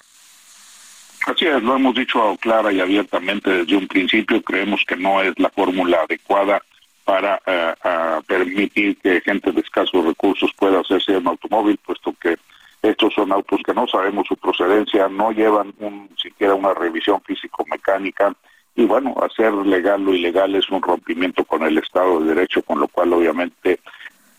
[1.25, 5.33] Así es, lo hemos dicho clara y abiertamente desde un principio, creemos que no es
[5.37, 6.61] la fórmula adecuada
[7.07, 12.35] para uh, permitir que gente de escasos recursos pueda hacerse un automóvil, puesto que
[12.81, 17.21] estos son son autos que no sabemos su procedencia, no llevan un, siquiera una revisión
[17.21, 18.35] físico-mecánica
[18.75, 22.81] y bueno, hacer legal lo ilegal es un rompimiento con el Estado de Derecho, con
[22.81, 23.79] lo cual obviamente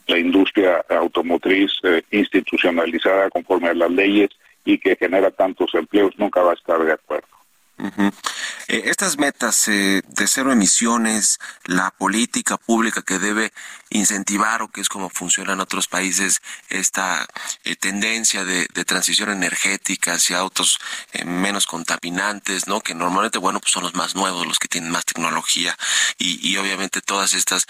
[0.06, 4.28] la industria automotriz eh, institucionalizada conforme a las leyes
[4.66, 7.37] y que genera tantos empleos nunca va a estar de acuerdo.
[7.78, 13.52] Eh, estas metas eh, de cero emisiones, la política pública que debe
[13.90, 17.26] incentivar o que es como funciona en otros países esta
[17.64, 20.78] eh, tendencia de, transición energética hacia autos
[21.26, 22.80] menos contaminantes, ¿no?
[22.80, 25.76] Que normalmente, bueno, pues son los más nuevos, los que tienen más tecnología
[26.16, 27.66] y, obviamente todas estas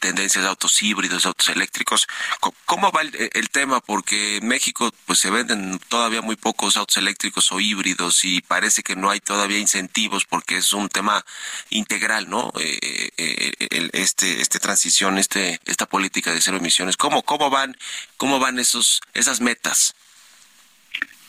[0.00, 2.08] tendencias de autos híbridos, autos eléctricos.
[2.64, 3.80] ¿Cómo va el, el, tema?
[3.80, 8.82] Porque en México pues se venden todavía muy pocos autos eléctricos o híbridos y parece
[8.82, 11.24] que no hay todavía incentivos porque es un tema
[11.70, 12.52] integral, ¿no?
[12.60, 13.52] Eh, eh,
[13.92, 16.96] este, este transición, este, esta política de cero emisiones.
[16.96, 17.76] ¿Cómo, cómo van,
[18.16, 19.94] cómo van esos, esas metas?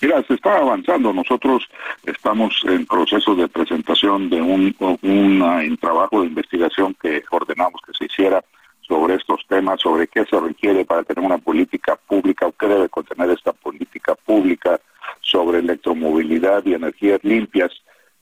[0.02, 1.13] Mira, se está avanzando.
[1.13, 1.67] Nosotros
[2.06, 8.06] estamos en proceso de presentación de un, un, trabajo de investigación que ordenamos que se
[8.06, 8.43] hiciera
[8.82, 12.89] sobre estos temas, sobre qué se requiere para tener una política pública o qué debe
[12.89, 14.80] contener esta política pública
[15.25, 17.71] sobre electromovilidad y energías limpias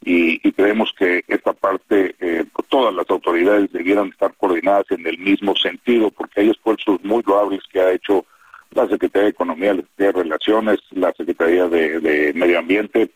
[0.06, 5.56] y, creemos que esta parte, eh, todas las autoridades debieran estar coordinadas en el mismo
[5.56, 8.26] sentido, porque hay esfuerzos muy loables que ha hecho
[8.72, 13.12] la Secretaría de Economía, la Secretaría de Relaciones, la Secretaría de, Medio Ambiente,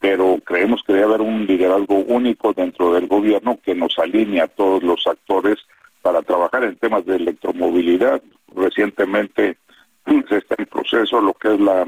[0.00, 4.48] pero creemos que debe haber un liderazgo único dentro del gobierno que nos alinee a
[4.48, 5.58] todos los actores
[6.00, 8.20] para trabajar en temas de electromovilidad.
[8.52, 9.58] Recientemente
[10.28, 11.86] se está en proceso lo que es la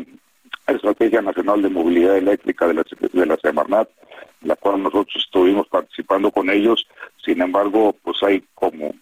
[0.66, 3.88] Estrategia Nacional de Movilidad Eléctrica de la, de la Semarnat,
[4.42, 6.86] la cual nosotros estuvimos participando con ellos.
[7.24, 8.94] Sin embargo, pues hay como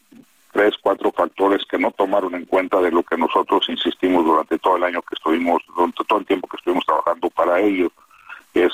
[0.52, 4.76] tres, cuatro factores que no tomaron en cuenta de lo que nosotros insistimos durante todo
[4.76, 7.90] el año que estuvimos, durante todo el tiempo que estuvimos trabajando para ello.
[8.54, 8.72] Es,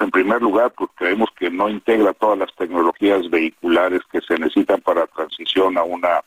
[0.00, 4.80] en primer lugar, pues creemos que no integra todas las tecnologías vehiculares que se necesitan
[4.82, 6.20] para transición a una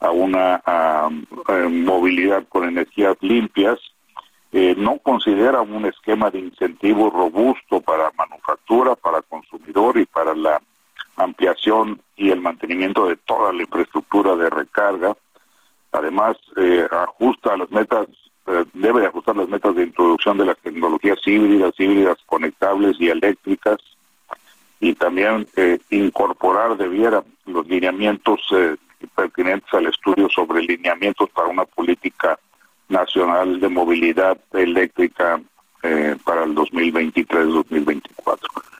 [0.00, 0.62] a una
[1.68, 3.78] movilidad con energías limpias
[4.52, 10.60] eh, no considera un esquema de incentivo robusto para manufactura, para consumidor y para la
[11.16, 15.16] ampliación y el mantenimiento de toda la infraestructura de recarga.
[15.92, 18.08] Además, eh, ajusta las metas,
[18.48, 23.78] eh, debe ajustar las metas de introducción de las tecnologías híbridas, híbridas conectables y eléctricas,
[24.80, 25.46] y también
[25.90, 28.40] incorporar debiera los lineamientos
[29.14, 32.38] pertinentes al estudio sobre lineamientos para una política
[32.90, 35.40] nacional de movilidad eléctrica
[35.82, 38.38] eh, para el 2023-2024.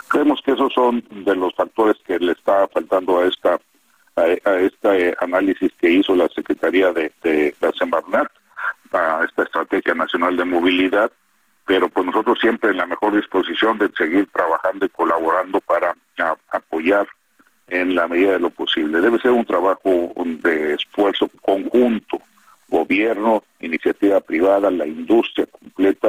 [0.08, 3.58] Creemos que esos son de los factores que le está faltando a esta
[4.16, 8.28] a, este análisis que hizo la Secretaría de, de la Semarnat,
[8.92, 11.10] a esta estrategia nacional de movilidad,
[11.64, 15.94] pero pues nosotros siempre en la mejor disposición de seguir trabajando y colaborando para
[16.50, 17.06] apoyar
[17.68, 19.00] en la medida de lo posible.
[19.00, 22.20] Debe ser un trabajo de esfuerzo conjunto
[22.90, 26.08] gobierno, iniciativa privada, la industria completa,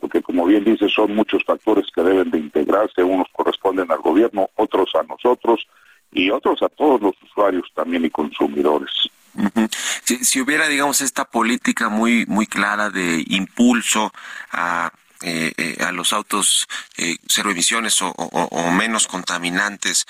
[0.00, 4.48] porque como bien dice, son muchos factores que deben de integrarse, unos corresponden al gobierno,
[4.56, 5.66] otros a nosotros
[6.10, 8.90] y otros a todos los usuarios también y consumidores.
[10.04, 14.10] si, hubiera, digamos, esta política muy, muy clara de impulso
[14.52, 14.90] a
[15.24, 16.66] eh, eh, a los autos
[16.96, 20.04] eh, cero emisiones o, menos contaminantes,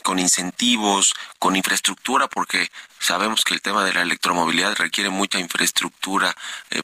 [0.00, 6.34] con incentivos, con infraestructura, porque sabemos que el tema de la electromovilidad requiere mucha infraestructura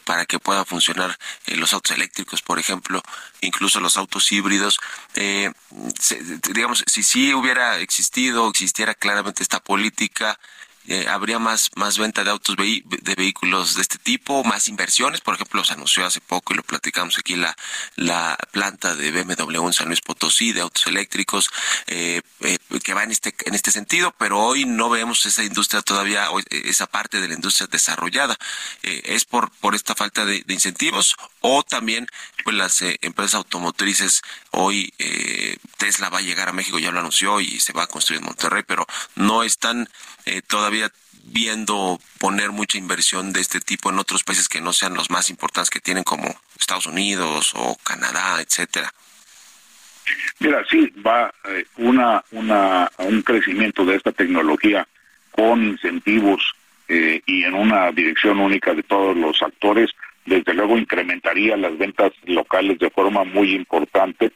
[0.04, 3.02] para que pueda funcionar los autos eléctricos, por ejemplo,
[3.40, 4.78] incluso los autos híbridos.
[6.54, 10.38] digamos, si sí hubiera existido, existiera claramente esta política,
[10.88, 15.34] eh, habría más, más venta de autos de vehículos de este tipo, más inversiones, por
[15.34, 17.56] ejemplo, se anunció hace poco y lo platicamos aquí la,
[17.96, 21.50] la planta de BMW en San Luis Potosí de autos eléctricos
[21.86, 25.82] eh, eh, que va en este, en este sentido, pero hoy no vemos esa industria
[25.82, 28.36] todavía, esa parte de la industria desarrollada.
[28.82, 31.16] ¿Es por, por esta falta de, incentivos
[31.48, 32.06] o también
[32.42, 34.92] pues las empresas automotrices hoy
[35.78, 38.26] Tesla va a llegar a México, ya lo anunció y se va a construir en
[38.26, 39.88] Monterrey, pero no están
[40.24, 40.90] eh, todavía
[41.24, 45.30] viendo poner mucha inversión de este tipo en otros países que no sean los más
[45.30, 48.92] importantes que tienen como Estados Unidos o Canadá, etcétera?
[50.38, 54.86] Mira, sí, va eh, una, una, un crecimiento de esta tecnología
[55.32, 56.54] con incentivos
[56.88, 59.90] eh, y en una dirección única de todos los actores,
[60.26, 64.32] desde luego incrementaría las ventas locales de forma muy importante,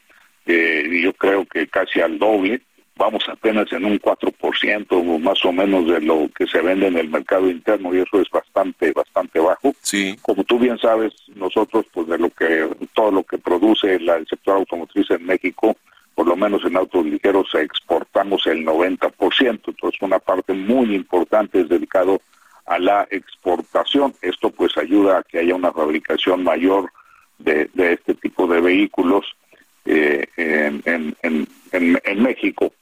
[0.47, 2.61] yo creo que casi al doble,
[2.97, 7.09] vamos apenas en un 4% más o menos de lo que se vende en el
[7.09, 9.75] mercado interno y eso es bastante bastante bajo.
[9.81, 10.17] Sí.
[10.21, 14.57] Como tú bien sabes, nosotros pues de lo que todo lo que produce el sector
[14.57, 15.77] automotriz en México,
[16.15, 21.69] por lo menos en autos ligeros exportamos el 90%, entonces una parte muy importante es
[21.69, 22.21] dedicado
[22.67, 24.15] a la exportación.
[24.23, 26.91] Esto pues ayuda a que haya una fabricación mayor
[27.39, 29.25] de, este tipo de vehículos
[29.87, 30.83] eh, en,
[31.23, 32.73] en, en México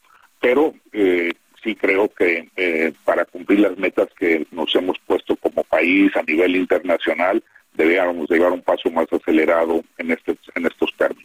[0.40, 5.64] pero eh, sí creo que eh, para cumplir las metas que nos hemos puesto como
[5.64, 7.42] país a nivel internacional,
[7.78, 11.24] deberíamos llevar un paso más acelerado en, este, en estos términos.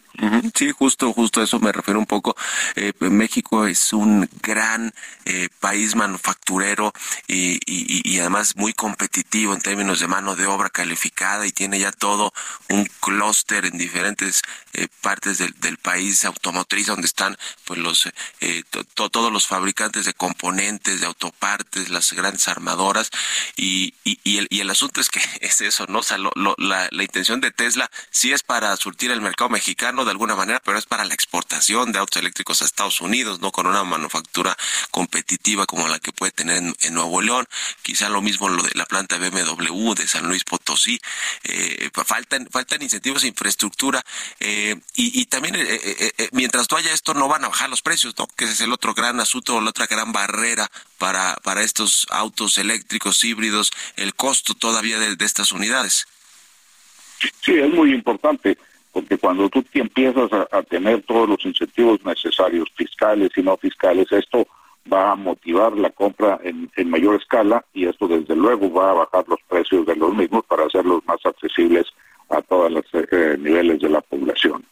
[0.53, 2.35] Sí, justo, justo a eso me refiero un poco.
[2.75, 4.93] Eh, México es un gran
[5.25, 6.93] eh, país manufacturero
[7.27, 11.91] y, y, además muy competitivo en términos de mano de obra calificada y tiene ya
[11.91, 12.31] todo
[12.69, 14.43] un clúster en diferentes
[14.73, 17.35] eh, partes del, del, país automotriz donde están
[17.65, 18.09] pues los
[18.93, 23.09] todos los fabricantes de componentes, de autopartes, las grandes armadoras
[23.57, 25.99] y, y, el, el asunto es que es eso, ¿no?
[25.99, 26.03] O
[26.57, 30.61] la, la intención de Tesla sí es para surtir el mercado mexicano de alguna manera,
[30.63, 34.55] pero es para la exportación de autos eléctricos a Estados Unidos, no con una manufactura
[34.91, 37.47] competitiva como la que puede tener en, Nuevo León.
[37.81, 40.99] Quizá lo mismo lo de la planta BMW de San Luis Potosí.
[41.43, 44.03] Eh, faltan, faltan incentivos de infraestructura
[44.39, 48.27] eh, y, también eh, mientras no haya esto no van a bajar los precios, ¿no?
[48.27, 52.57] Que ese es el otro gran asunto, la otra gran barrera para, para estos autos
[52.57, 56.05] eléctricos híbridos, el costo todavía de estas unidades.
[57.41, 58.57] Sí, es muy importante,
[58.91, 64.47] porque cuando tú empiezas a, tener todos los incentivos necesarios, fiscales y no fiscales, esto
[64.91, 69.25] va a motivar la compra en, mayor escala y esto desde luego va a bajar
[69.27, 71.85] los precios de los mismos para hacerlos más accesibles
[72.29, 74.63] a todos los eh, niveles de la población.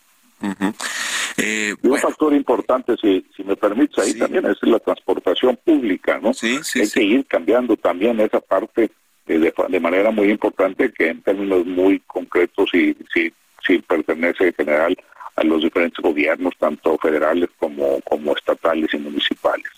[1.38, 6.34] Eh, un factor importante, si, si me permites, ahí también es la transportación pública, ¿no?
[6.34, 8.92] Sí, sí, Hay que ir cambiando también esa parte
[9.36, 13.34] eh, de, manera muy importante que en términos muy concretos y si,
[13.66, 14.98] si pertenece en general
[15.36, 19.72] a los diferentes gobiernos, tanto federales como, como estatales y municipales.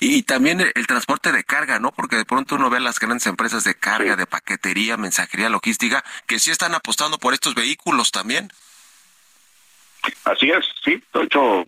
[0.00, 1.92] Y también el, transporte de carga, ¿no?
[1.92, 6.02] Porque de pronto uno ve a las grandes empresas de carga, de paquetería, mensajería, logística,
[6.26, 8.50] que sí están apostando por estos vehículos también.
[10.24, 11.02] Así es, sí.
[11.12, 11.66] De hecho,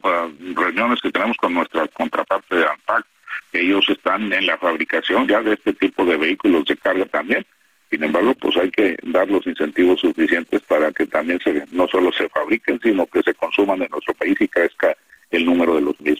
[0.55, 3.05] reuniones que tenemos con nuestra contraparte de ANPAC,
[3.53, 7.45] ellos están en la fabricación ya de este tipo de vehículos de carga también.
[7.91, 12.13] Sin embargo, pues hay que dar los incentivos suficientes para que también se, no solo
[12.13, 14.97] se fabriquen, sino que se consuman en nuestro país y crezca
[15.31, 16.20] el número de los mismos.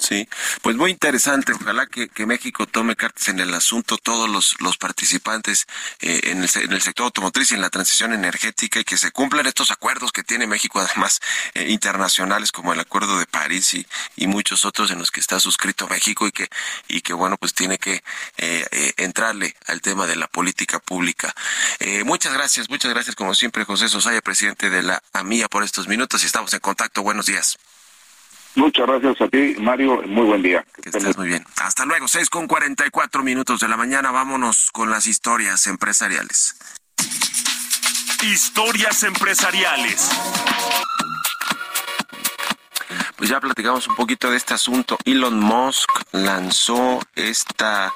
[0.00, 0.26] Sí,
[0.62, 1.52] pues muy interesante.
[1.52, 5.66] Ojalá que, México tome cartas en el asunto, todos los, los participantes
[6.00, 9.10] eh, en, el, en el sector automotriz y en la transición energética y que se
[9.10, 11.20] cumplan estos acuerdos que tiene México, además
[11.54, 13.86] eh, internacionales como el Acuerdo de París y,
[14.16, 16.48] y muchos otros en los que está suscrito México y que,
[16.88, 18.02] y que bueno, pues tiene que
[18.38, 21.34] eh, entrarle al tema de la política pública.
[22.04, 26.22] muchas gracias, muchas gracias como siempre, José Sosaya, presidente de la AMIA, por estos minutos
[26.22, 27.02] y estamos en contacto.
[27.02, 27.58] Buenos días.
[28.54, 30.02] Muchas gracias a ti, Mario.
[30.06, 30.64] Muy buen día.
[30.82, 31.44] Que estés muy bien.
[31.56, 32.08] Hasta luego.
[32.08, 34.10] 6 con 44 minutos de la mañana.
[34.10, 36.56] Vámonos con las historias empresariales.
[38.22, 40.10] Historias empresariales.
[43.16, 44.98] Pues ya platicamos un poquito de este asunto.
[45.04, 47.92] Elon Musk lanzó esta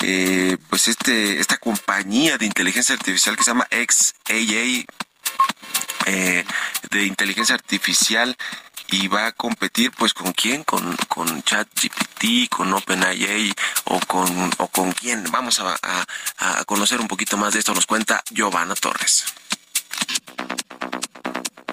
[0.00, 4.86] eh, pues este esta compañía de inteligencia artificial que se llama XAA
[6.06, 6.44] eh,
[6.90, 8.36] de inteligencia artificial
[8.90, 13.52] y va a competir pues con quién, con, con ChatGPT, con OpenAI
[13.84, 15.24] o con, o con quién.
[15.30, 15.76] Vamos a,
[16.38, 19.24] a conocer un poquito más de esto, nos cuenta Giovanna Torres.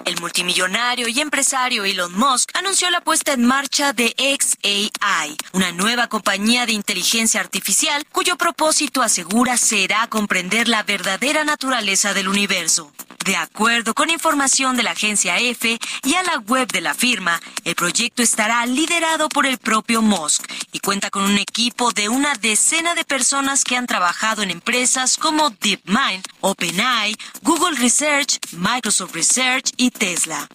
[0.07, 6.07] El multimillonario y empresario Elon Musk anunció la puesta en marcha de XAI, una nueva
[6.07, 12.93] compañía de inteligencia artificial cuyo propósito asegura será comprender la verdadera naturaleza del universo.
[13.28, 17.41] De acuerdo con información de la agencia EFE y a la web de la firma,
[17.65, 22.36] el proyecto estará liderado por el propio Musk y cuenta con un equipo de una
[22.36, 29.73] decena de personas que han trabajado en empresas como DeepMind, OpenAI, Google Research, Microsoft Research
[29.75, 30.47] y Tesla.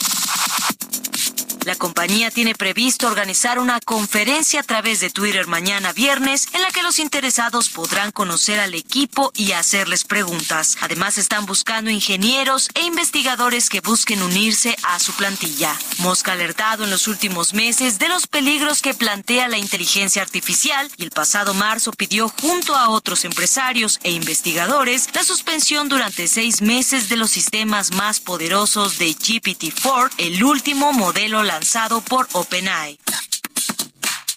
[1.65, 6.73] La compañía tiene previsto organizar una conferencia a través de Twitter mañana viernes en la
[6.73, 10.77] que los interesados podrán conocer al equipo y hacerles preguntas.
[10.81, 15.79] Además están buscando ingenieros e investigadores que busquen unirse a su plantilla.
[15.99, 21.05] Mosca alertado en los últimos meses de los peligros que plantea la inteligencia artificial y
[21.05, 27.09] el pasado marzo pidió junto a otros empresarios e investigadores la suspensión durante seis meses
[27.09, 32.99] de los sistemas más poderosos de GPT-4, el último modelo lanzado por OpenAI.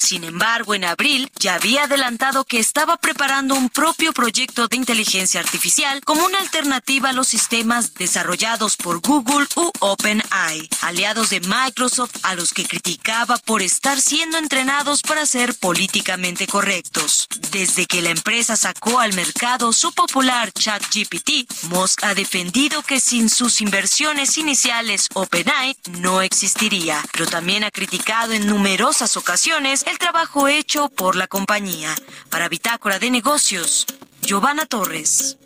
[0.05, 5.39] Sin embargo, en abril ya había adelantado que estaba preparando un propio proyecto de inteligencia
[5.39, 12.17] artificial como una alternativa a los sistemas desarrollados por Google u OpenAI, aliados de Microsoft
[12.21, 17.27] a los que criticaba por estar siendo entrenados para ser políticamente correctos.
[17.49, 23.27] Desde que la empresa sacó al mercado su popular ChatGPT, Musk ha defendido que sin
[23.27, 30.47] sus inversiones iniciales OpenAI no existiría, pero también ha criticado en numerosas ocasiones el trabajo
[30.47, 31.93] hecho por la compañía.
[32.29, 33.85] Para Bitácora de Negocios,
[34.21, 35.37] Giovanna Torres.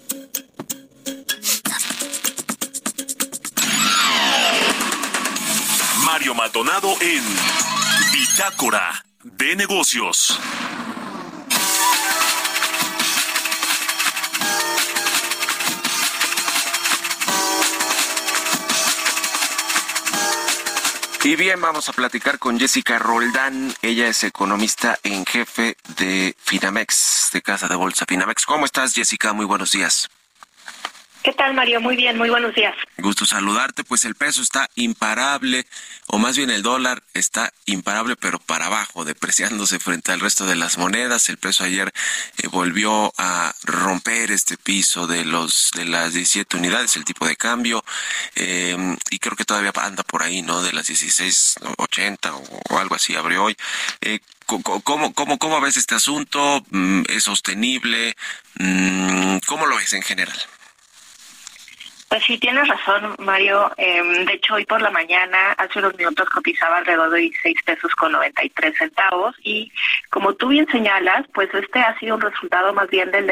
[6.06, 7.24] Mario Maldonado en
[8.12, 10.39] Bitácora de Negocios.
[21.22, 23.74] Y bien, vamos a platicar con Jessica Roldán.
[23.82, 28.46] Ella es economista en jefe de Finamex, de Casa de Bolsa Finamex.
[28.46, 29.34] ¿Cómo estás, Jessica?
[29.34, 30.10] Muy buenos días.
[31.22, 31.82] ¿Qué tal, Mario?
[31.82, 32.74] Muy bien, muy buenos días.
[32.98, 33.84] Gusto saludarte.
[33.84, 35.66] Pues el peso está imparable,
[36.08, 40.56] o más bien el dólar está imparable, pero para abajo, depreciándose frente al resto de
[40.56, 41.28] las monedas.
[41.28, 41.92] El peso ayer
[42.38, 47.36] eh, volvió a romper este piso de los de las 17 unidades, el tipo de
[47.36, 47.84] cambio,
[48.36, 50.62] em, y creo que todavía anda por ahí, ¿no?
[50.62, 53.58] De las 16.80 o, o algo así abrió hoy.
[54.00, 56.66] Eh, ¿Cómo, cómo, cómo ves este asunto?
[56.72, 58.16] Mm, ¿Es sostenible?
[58.56, 60.40] Mm, ¿Cómo lo ves en general?
[62.10, 63.72] Pues sí, tienes razón, Mario.
[63.78, 67.93] Em, de hecho, hoy por la mañana, hace unos minutos, cotizaba alrededor de 16 pesos
[67.93, 69.36] con 93 centavos.
[69.43, 69.72] Y
[70.10, 73.28] como tú bien señalas, pues este ha sido un resultado más bien del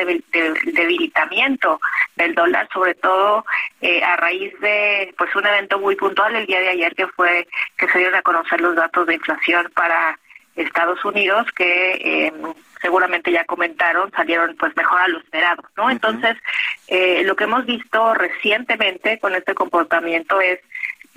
[0.65, 1.79] debilitamiento
[2.17, 3.43] del dólar, sobre todo
[3.81, 7.47] eh, a raíz de pues un evento muy puntual el día de ayer, que fue
[7.79, 10.19] que se dieron a conocer los datos de inflación para
[10.55, 12.33] Estados Unidos, que eh,
[12.81, 15.89] seguramente ya comentaron, salieron pues mejor a lo esperado, ¿no?
[15.89, 16.35] Entonces,
[16.87, 20.59] eh, lo que hemos visto recientemente con este comportamiento es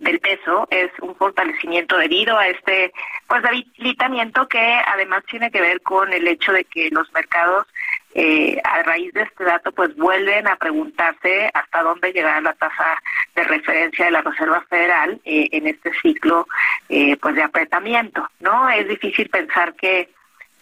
[0.00, 2.92] del peso es un fortalecimiento debido a este
[3.26, 7.66] pues debilitamiento que además tiene que ver con el hecho de que los mercados
[8.14, 13.00] eh, a raíz de este dato pues vuelven a preguntarse hasta dónde llegará la tasa
[13.36, 16.48] de referencia de la Reserva Federal eh, en este ciclo
[16.88, 20.08] eh, pues de apretamiento no es difícil pensar que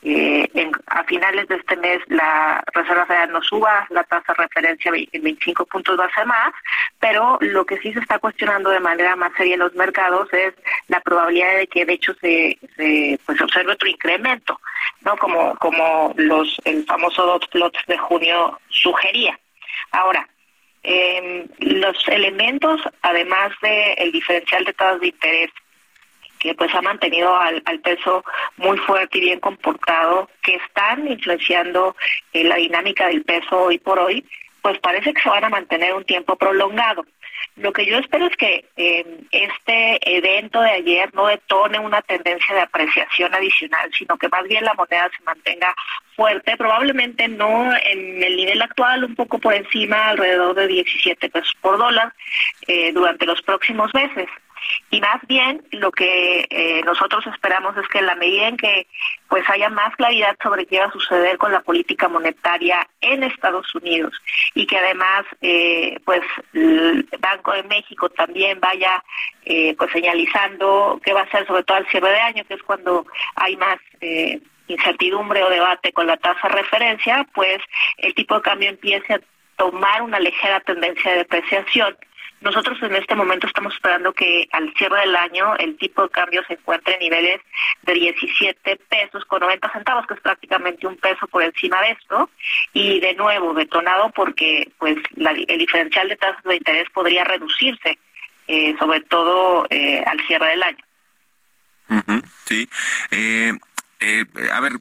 [0.03, 4.45] eh, en, a finales de este mes la Reserva Federal no suba la tasa de
[4.45, 6.53] referencia en 25 puntos base más,
[7.01, 10.55] pero lo que sí se está cuestionando de manera más seria en los mercados es
[10.87, 14.61] la probabilidad de que de hecho se, se pues observe otro incremento,
[15.01, 19.39] no como como los el famoso dot plot de junio sugería.
[19.91, 20.29] Ahora,
[20.85, 25.51] eh, los elementos, además del el diferencial de tasas de interés
[26.39, 28.25] que pues ha mantenido al, peso
[28.57, 31.97] muy fuerte y bien comportado, que están influenciando
[32.33, 34.25] eh, la dinámica del peso hoy por hoy,
[34.63, 37.05] pues parece que se van a mantener un tiempo prolongado.
[37.57, 42.55] Lo que yo espero es que eh, este evento de ayer no detone una tendencia
[42.55, 45.75] de apreciación adicional, sino que más bien la moneda se mantenga
[46.15, 51.55] fuerte, probablemente no en el nivel actual, un poco por encima, alrededor de 17 pesos
[51.61, 52.13] por dólar,
[52.67, 54.29] eh, durante los próximos meses
[54.91, 58.87] y más bien lo que eh, nosotros esperamos es que en la medida en que
[59.29, 63.75] pues haya más claridad sobre qué va a suceder con la política monetaria en Estados
[63.75, 64.15] Unidos
[64.55, 66.23] y que además eh, pues
[66.55, 69.03] el Banco de México también vaya
[69.45, 72.63] eh, pues señalizando qué va a hacer sobre todo al cierre de año que es
[72.63, 73.07] cuando
[73.37, 73.79] hay más
[74.69, 77.59] incertidumbre o debate con la tasa de referencia pues
[77.99, 79.21] el tipo de cambio empiece a
[79.59, 81.97] tomar una ligera tendencia de depreciación
[82.41, 86.43] nosotros en este momento estamos esperando que al cierre del año el tipo de cambio
[86.47, 87.41] se encuentre en niveles
[87.83, 92.31] de 17 pesos con 90 centavos, que es prácticamente un peso por encima de esto,
[92.73, 97.99] y de nuevo detonado porque pues el diferencial de tasas de interés podría reducirse,
[98.47, 100.85] eh, sobre todo eh, al cierre del año.
[102.47, 102.69] sí.
[103.11, 103.53] Eh,
[104.53, 104.73] a ver,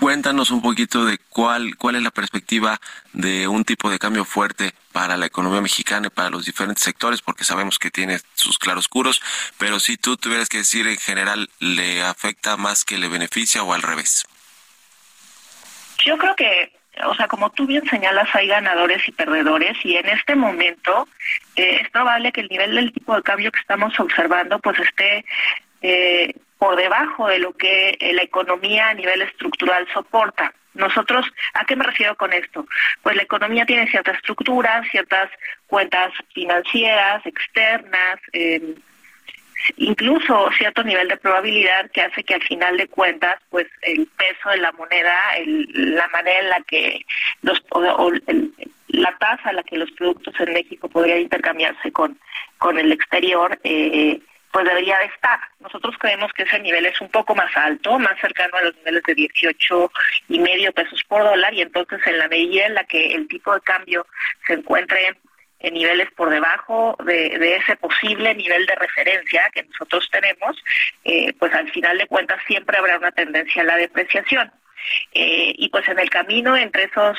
[0.00, 2.80] Cuéntanos un poquito de cuál, cuál es la perspectiva
[3.12, 7.20] de un tipo de cambio fuerte para la economía mexicana y para los diferentes sectores,
[7.20, 9.20] porque sabemos que tiene sus claroscuros,
[9.58, 13.74] pero si tú tuvieras que decir en general, ¿le afecta más que le beneficia o
[13.74, 14.24] al revés?
[16.02, 16.72] Yo creo que,
[17.04, 21.08] o sea, como tú bien señalas, hay ganadores y perdedores y en este momento
[21.56, 25.26] eh, es probable que el nivel del tipo de cambio que estamos observando pues esté
[25.82, 30.52] eh, por debajo de lo que eh, la economía a nivel estructural soporta.
[30.74, 32.66] Nosotros, ¿a qué me refiero con esto?
[33.02, 35.30] Pues la economía tiene ciertas estructuras, ciertas
[35.66, 38.74] cuentas financieras, externas, em,
[39.78, 44.50] incluso cierto nivel de probabilidad que hace que al final de cuentas pues el peso
[44.50, 47.06] de la moneda la manera en la que
[47.42, 48.10] los o,
[48.88, 52.18] la tasa a la que los productos en México podrían intercambiarse con
[52.58, 54.20] con el exterior eh,
[54.52, 55.38] pues debería de estar.
[55.60, 59.02] Nosotros creemos que ese nivel es un poco más alto, más cercano a los niveles
[59.04, 59.92] de 18
[60.28, 63.54] y medio pesos por dólar y entonces en la medida en la que el tipo
[63.54, 64.06] de cambio
[64.46, 65.16] se encuentre
[65.60, 70.56] en niveles por debajo de, ese posible nivel de referencia que nosotros tenemos,
[71.04, 74.50] eh, pues al final de cuentas siempre habrá una tendencia a la depreciación.
[75.12, 77.18] Eh, y pues en el camino entre esos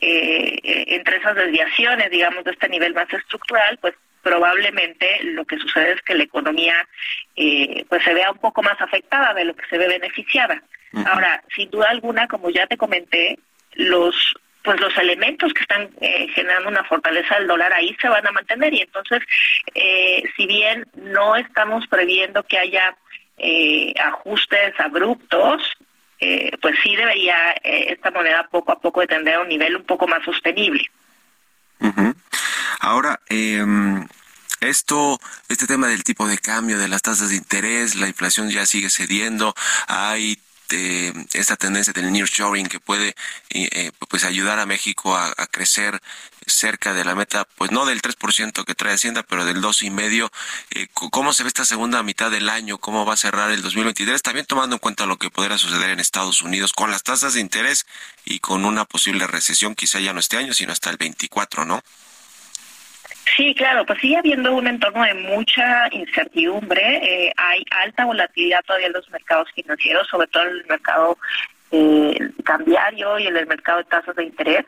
[0.00, 5.92] eh, entre esas desviaciones, digamos, de este nivel más estructural, pues probablemente lo que sucede
[5.92, 6.86] es que la economía
[7.88, 10.62] pues se vea un poco más afectada de lo que se ve beneficiada.
[11.06, 13.38] Ahora, sin duda alguna, como ya te comenté,
[13.74, 18.26] los pues los elementos que están eh, generando una fortaleza del dólar ahí se van
[18.26, 18.74] a mantener.
[18.74, 19.22] Y entonces
[19.74, 22.94] eh, si bien no estamos previendo que haya
[23.38, 25.62] eh, ajustes abruptos
[26.60, 30.22] pues sí debería esta moneda poco a poco tender a un nivel un poco más
[30.22, 30.84] sostenible
[32.80, 34.06] ahora em,
[34.60, 38.66] esto, este tema del tipo de cambio, de las tasas de interés, la inflación ya
[38.66, 39.54] sigue cediendo,
[39.86, 40.38] hay
[40.70, 43.14] de esta tendencia del nearshoring que puede
[43.50, 46.00] eh, pues ayudar a México a, crecer
[46.46, 50.30] cerca de la meta, pues no del 3% que trae Hacienda, pero del 2,5%.
[50.70, 52.78] Eh, ¿Cómo se ve esta segunda mitad del año?
[52.78, 54.22] ¿Cómo va a cerrar el 2023?
[54.22, 57.40] También tomando en cuenta lo que podrá suceder en Estados Unidos con las tasas de
[57.40, 57.86] interés
[58.24, 61.82] y con una posible recesión, quizá ya no este año, sino hasta el 24, ¿no?
[63.36, 67.26] Sí, claro, pues sigue habiendo un entorno de mucha incertidumbre.
[67.26, 71.18] Eh, hay alta volatilidad todavía en los mercados financieros, sobre todo en el mercado
[71.70, 74.64] eh, cambiario y en el mercado de tasas de interés.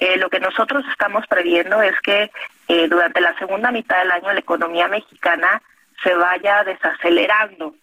[0.00, 2.30] Eh, lo que nosotros estamos previendo es que
[2.88, 5.60] durante la segunda mitad del año la economía mexicana
[6.04, 7.74] se vaya desacelerando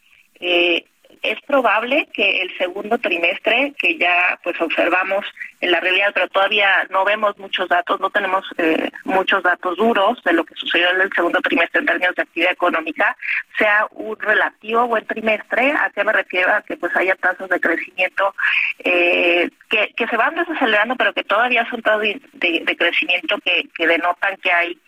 [1.32, 5.26] es probable que el segundo trimestre, que ya pues observamos
[5.62, 10.22] en la realidad, pero todavía no vemos muchos datos, no tenemos eh, muchos datos duros
[10.24, 13.18] de lo que sucedió en el segundo trimestre en términos de actividad económica,
[13.58, 17.60] sea un relativo buen trimestre, a qué me refiero a que pues haya tasas de
[17.60, 18.34] crecimiento
[18.80, 22.02] eh, que, se van desacelerando, pero que todavía son tasas
[22.34, 24.80] de, crecimiento que, que denotan que hay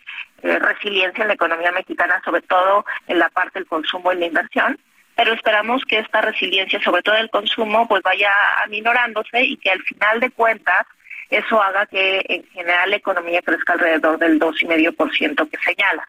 [0.42, 4.26] eh, resiliencia en la economía mexicana, sobre todo en la parte del consumo y la
[4.26, 4.78] inversión
[5.20, 8.32] pero esperamos que esta resiliencia, sobre todo el consumo, pues vaya
[8.64, 10.86] aminorándose y que al final de cuentas
[11.28, 16.08] eso haga que en general la economía crezca alrededor del 2,5% que señala.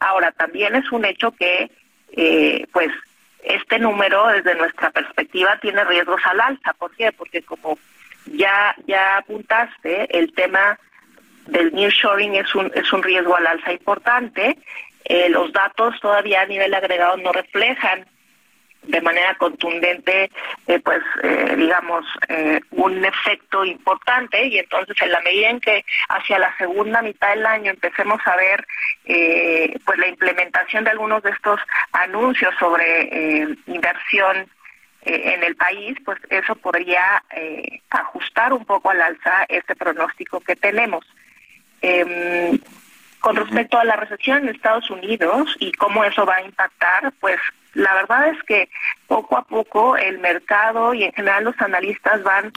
[0.00, 1.70] Ahora, también es un hecho que,
[2.16, 2.88] eh, pues,
[3.44, 6.72] este número, desde nuestra perspectiva, tiene riesgos al alza.
[6.72, 7.12] ¿Por qué?
[7.12, 7.78] Porque como
[8.26, 10.76] ya, ya apuntaste, el tema
[11.46, 14.58] del nearshoring es un, es un riesgo al alza importante.
[15.04, 18.06] Eh, los datos todavía a nivel agregado no reflejan
[18.82, 20.30] de manera contundente,
[20.66, 25.84] eh, pues eh, digamos, eh, un efecto importante y entonces en la medida en que
[26.08, 28.66] hacia la segunda mitad del año empecemos a ver
[29.84, 31.58] pues la implementación de algunos de estos
[31.92, 34.46] anuncios sobre inversión
[35.02, 37.22] en el país, pues eso podría
[37.88, 41.04] ajustar un poco al alza este pronóstico que tenemos.
[41.82, 42.60] Em,
[43.18, 47.40] con respecto a la recesión en Estados Unidos y cómo eso va a impactar, pues
[47.74, 48.68] la verdad es que
[49.06, 52.52] poco a poco el mercado y en general los analistas van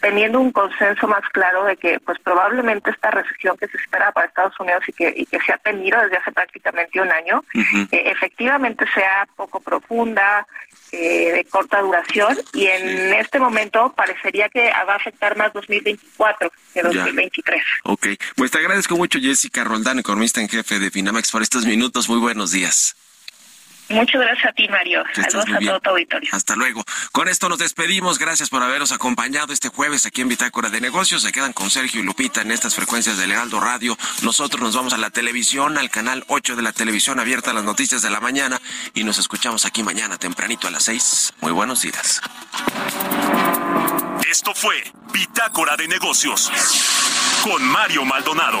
[0.00, 4.26] teniendo un consenso más claro de que pues probablemente esta recesión que se espera para
[4.26, 7.86] Estados Unidos y que, y que se ha tenido desde hace prácticamente un año, eh,
[7.90, 10.46] efectivamente sea poco profunda,
[10.92, 16.52] eh, de corta duración y en este momento parecería que va a afectar más 2024
[16.72, 17.62] que 2023.
[17.84, 22.08] Ok, pues te agradezco mucho Jessica Roldán, economista en jefe de Finamax, por estos minutos.
[22.08, 22.94] Muy buenos días.
[23.88, 25.04] Muchas gracias a ti, Mario.
[25.14, 26.28] Saludos a todo tu auditorio.
[26.32, 26.82] Hasta luego.
[27.12, 28.18] Con esto nos despedimos.
[28.18, 31.22] Gracias por habernos acompañado este jueves aquí en Bitácora de Negocios.
[31.22, 33.96] Se quedan con Sergio y Lupita en estas frecuencias del Heraldo Radio.
[34.22, 37.64] Nosotros nos vamos a la televisión, al canal 8 de la televisión abierta a las
[37.64, 38.60] noticias de la mañana
[38.94, 41.34] y nos escuchamos aquí mañana tempranito a las 6.
[41.40, 42.20] Muy buenos días.
[44.28, 44.82] Esto fue
[45.12, 46.50] Bitácora de Negocios
[47.44, 48.60] con Mario Maldonado.